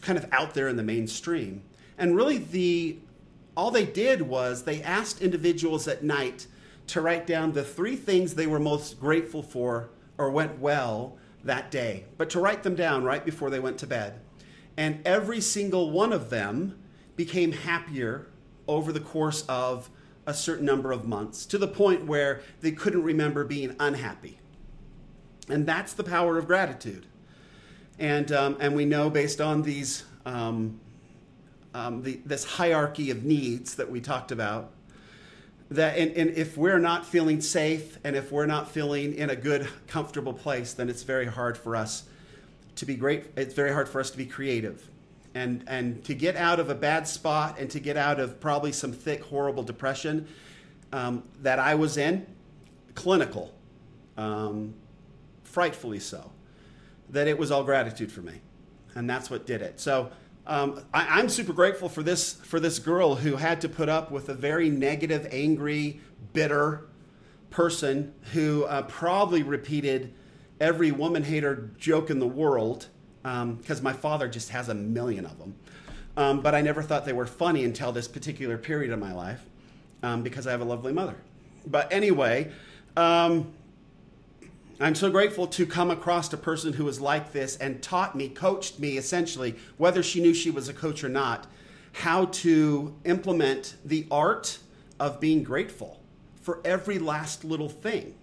kind 0.02 0.20
of 0.20 0.28
out 0.34 0.54
there 0.54 0.68
in 0.68 0.76
the 0.76 0.84
mainstream. 0.84 1.62
And 1.98 2.14
really, 2.14 2.40
the 2.40 2.98
all 3.56 3.72
they 3.72 3.86
did 3.86 4.24
was 4.24 4.64
they 4.64 4.84
asked 4.84 5.22
individuals 5.22 5.88
at 5.88 6.04
night 6.04 6.46
to 6.88 7.00
write 7.00 7.26
down 7.26 7.54
the 7.54 7.64
three 7.64 7.96
things 7.96 8.36
they 8.36 8.48
were 8.48 8.60
most 8.60 9.00
grateful 9.00 9.42
for 9.42 9.88
or 10.18 10.30
went 10.30 10.60
well 10.60 11.16
that 11.46 11.72
day, 11.72 12.04
but 12.18 12.30
to 12.32 12.42
write 12.42 12.64
them 12.64 12.76
down 12.76 13.06
right 13.06 13.24
before 13.24 13.50
they 13.50 13.62
went 13.62 13.78
to 13.78 13.88
bed. 13.88 14.20
And 14.78 15.02
every 15.06 15.42
single 15.42 15.92
one 15.92 16.12
of 16.12 16.30
them 16.30 16.78
became 17.16 17.52
happier 17.52 18.28
over 18.68 18.92
the 18.92 19.00
course 19.00 19.44
of 19.48 19.90
a 20.26 20.34
certain 20.34 20.66
number 20.66 20.92
of 20.92 21.06
months 21.06 21.46
to 21.46 21.58
the 21.58 21.68
point 21.68 22.06
where 22.06 22.42
they 22.62 22.72
couldn't 22.72 23.04
remember 23.04 23.44
being 23.44 23.76
unhappy. 23.80 24.40
And 25.48 25.66
that's 25.66 25.94
the 25.94 26.04
power 26.04 26.38
of 26.38 26.48
gratitude. 26.48 27.06
And, 28.00 28.32
um, 28.32 28.58
and 28.60 28.76
we 28.76 28.86
know 28.86 29.10
based 29.10 29.40
on 29.40 29.62
these, 29.62 30.04
um, 30.26 30.80
um, 31.74 32.02
the, 32.02 32.20
this 32.26 32.44
hierarchy 32.44 33.12
of 33.12 33.24
needs 33.24 33.76
that 33.76 33.90
we 33.90 34.02
talked 34.02 34.32
about, 34.32 34.72
that 35.70 35.98
and, 35.98 36.12
and 36.12 36.32
if 36.32 36.58
we're 36.58 36.80
not 36.80 37.06
feeling 37.06 37.42
safe 37.42 37.98
and 38.04 38.16
if 38.16 38.32
we're 38.32 38.46
not 38.46 38.70
feeling 38.70 39.14
in 39.14 39.30
a 39.30 39.36
good, 39.36 39.68
comfortable 39.88 40.34
place, 40.34 40.74
then 40.74 40.90
it's 40.90 41.04
very 41.04 41.26
hard 41.26 41.58
for 41.58 41.76
us 41.76 42.04
to 42.76 42.86
be 42.86 42.96
great. 42.96 43.26
It's 43.36 43.54
very 43.54 43.72
hard 43.72 43.90
for 43.90 44.00
us 44.00 44.10
to 44.12 44.18
be 44.18 44.26
creative. 44.26 44.90
And, 45.34 45.64
and 45.68 46.04
to 46.06 46.14
get 46.14 46.38
out 46.38 46.60
of 46.60 46.70
a 46.70 46.76
bad 46.76 47.08
spot 47.08 47.60
and 47.60 47.70
to 47.72 47.80
get 47.80 47.98
out 47.98 48.20
of 48.22 48.40
probably 48.40 48.72
some 48.72 48.94
thick, 48.94 49.22
horrible 49.22 49.64
depression 49.64 50.28
um, 50.94 51.24
that 51.42 51.60
I 51.60 51.76
was 51.76 51.98
in, 51.98 52.26
clinical, 52.94 53.54
um, 54.16 54.74
frightfully 55.44 56.00
so, 56.00 56.32
that 57.10 57.28
it 57.28 57.38
was 57.38 57.52
all 57.52 57.66
gratitude 57.66 58.12
for 58.12 58.22
me. 58.22 58.40
And 58.96 59.10
that's 59.10 59.30
what 59.30 59.46
did 59.46 59.62
it. 59.62 59.82
So 59.82 60.10
um, 60.48 60.82
I, 60.94 61.20
am 61.20 61.28
super 61.28 61.54
grateful 61.54 61.90
for 61.90 62.02
this, 62.02 62.34
for 62.34 62.62
this 62.62 62.80
girl 62.80 63.16
who 63.16 63.36
had 63.36 63.60
to 63.62 63.70
put 63.70 63.90
up 63.90 64.12
with 64.12 64.30
a 64.30 64.34
very 64.34 64.70
negative, 64.70 65.28
angry, 65.32 66.00
bitter 66.32 66.88
person 67.50 68.14
who 68.34 68.64
uh, 68.66 68.84
probably 68.84 69.44
repeated 69.44 70.14
every 70.60 70.92
woman 70.92 71.24
hater 71.24 71.70
joke 71.78 72.10
in 72.10 72.20
the 72.20 72.28
world 72.28 72.88
because 73.24 73.80
um, 73.80 73.84
my 73.84 73.94
father 73.94 74.28
just 74.28 74.50
has 74.50 74.70
a 74.70 74.74
million 74.74 75.26
of 75.26 75.38
them. 75.40 75.56
Um, 76.18 76.42
but 76.42 76.56
I 76.56 76.62
never 76.62 76.82
thought 76.82 77.06
they 77.06 77.14
were 77.14 77.26
funny 77.26 77.66
until 77.66 77.92
this 77.92 78.08
particular 78.08 78.58
period 78.58 78.92
of 78.92 79.00
my 79.00 79.14
life 79.14 79.42
um, 80.04 80.24
because 80.24 80.48
I 80.48 80.52
have 80.52 80.62
a 80.62 80.66
lovely 80.66 80.94
mother. 80.94 81.18
But 81.68 81.92
anyway, 81.92 82.52
um, 82.96 83.52
I'm 84.80 84.96
so 84.96 85.10
grateful 85.10 85.48
to 85.48 85.66
come 85.66 85.90
across 85.90 86.32
a 86.34 86.38
person 86.38 86.74
who 86.74 86.86
was 86.86 87.02
like 87.02 87.32
this 87.32 87.58
and 87.58 87.82
taught 87.82 88.16
me, 88.16 88.30
coached 88.30 88.80
me 88.80 88.98
essentially, 88.98 89.56
whether 89.78 90.04
she 90.04 90.22
knew 90.22 90.34
she 90.34 90.52
was 90.52 90.70
a 90.70 90.74
coach 90.74 91.04
or 91.04 91.10
not, 91.10 91.48
how 91.94 92.26
to 92.26 92.94
implement 93.06 93.76
the 93.84 94.06
art 94.12 94.60
of 95.00 95.20
being 95.20 95.44
grateful 95.44 96.02
for 96.42 96.62
every 96.64 97.00
last 97.00 97.44
little 97.44 97.70
thing. 97.70 98.16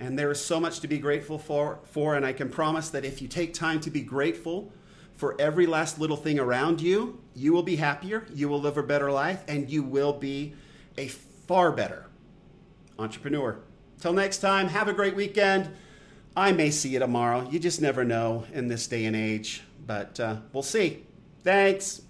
And 0.00 0.18
there 0.18 0.30
is 0.30 0.42
so 0.42 0.58
much 0.58 0.80
to 0.80 0.88
be 0.88 0.98
grateful 0.98 1.38
for, 1.38 1.80
for, 1.84 2.16
and 2.16 2.24
I 2.24 2.32
can 2.32 2.48
promise 2.48 2.88
that 2.90 3.04
if 3.04 3.20
you 3.20 3.28
take 3.28 3.52
time 3.52 3.80
to 3.82 3.90
be 3.90 4.00
grateful 4.00 4.72
for 5.14 5.38
every 5.38 5.66
last 5.66 5.98
little 5.98 6.16
thing 6.16 6.38
around 6.38 6.80
you, 6.80 7.20
you 7.34 7.52
will 7.52 7.62
be 7.62 7.76
happier, 7.76 8.26
you 8.32 8.48
will 8.48 8.60
live 8.60 8.78
a 8.78 8.82
better 8.82 9.12
life, 9.12 9.44
and 9.46 9.68
you 9.68 9.82
will 9.82 10.14
be 10.14 10.54
a 10.96 11.08
far 11.08 11.70
better 11.70 12.06
entrepreneur. 12.98 13.60
Till 14.00 14.14
next 14.14 14.38
time, 14.38 14.68
have 14.68 14.88
a 14.88 14.94
great 14.94 15.14
weekend. 15.14 15.70
I 16.34 16.52
may 16.52 16.70
see 16.70 16.88
you 16.90 16.98
tomorrow. 16.98 17.46
You 17.50 17.58
just 17.58 17.82
never 17.82 18.02
know 18.02 18.46
in 18.52 18.68
this 18.68 18.86
day 18.86 19.04
and 19.04 19.14
age, 19.14 19.62
but 19.86 20.18
uh, 20.18 20.36
we'll 20.54 20.62
see. 20.62 21.04
Thanks. 21.42 22.02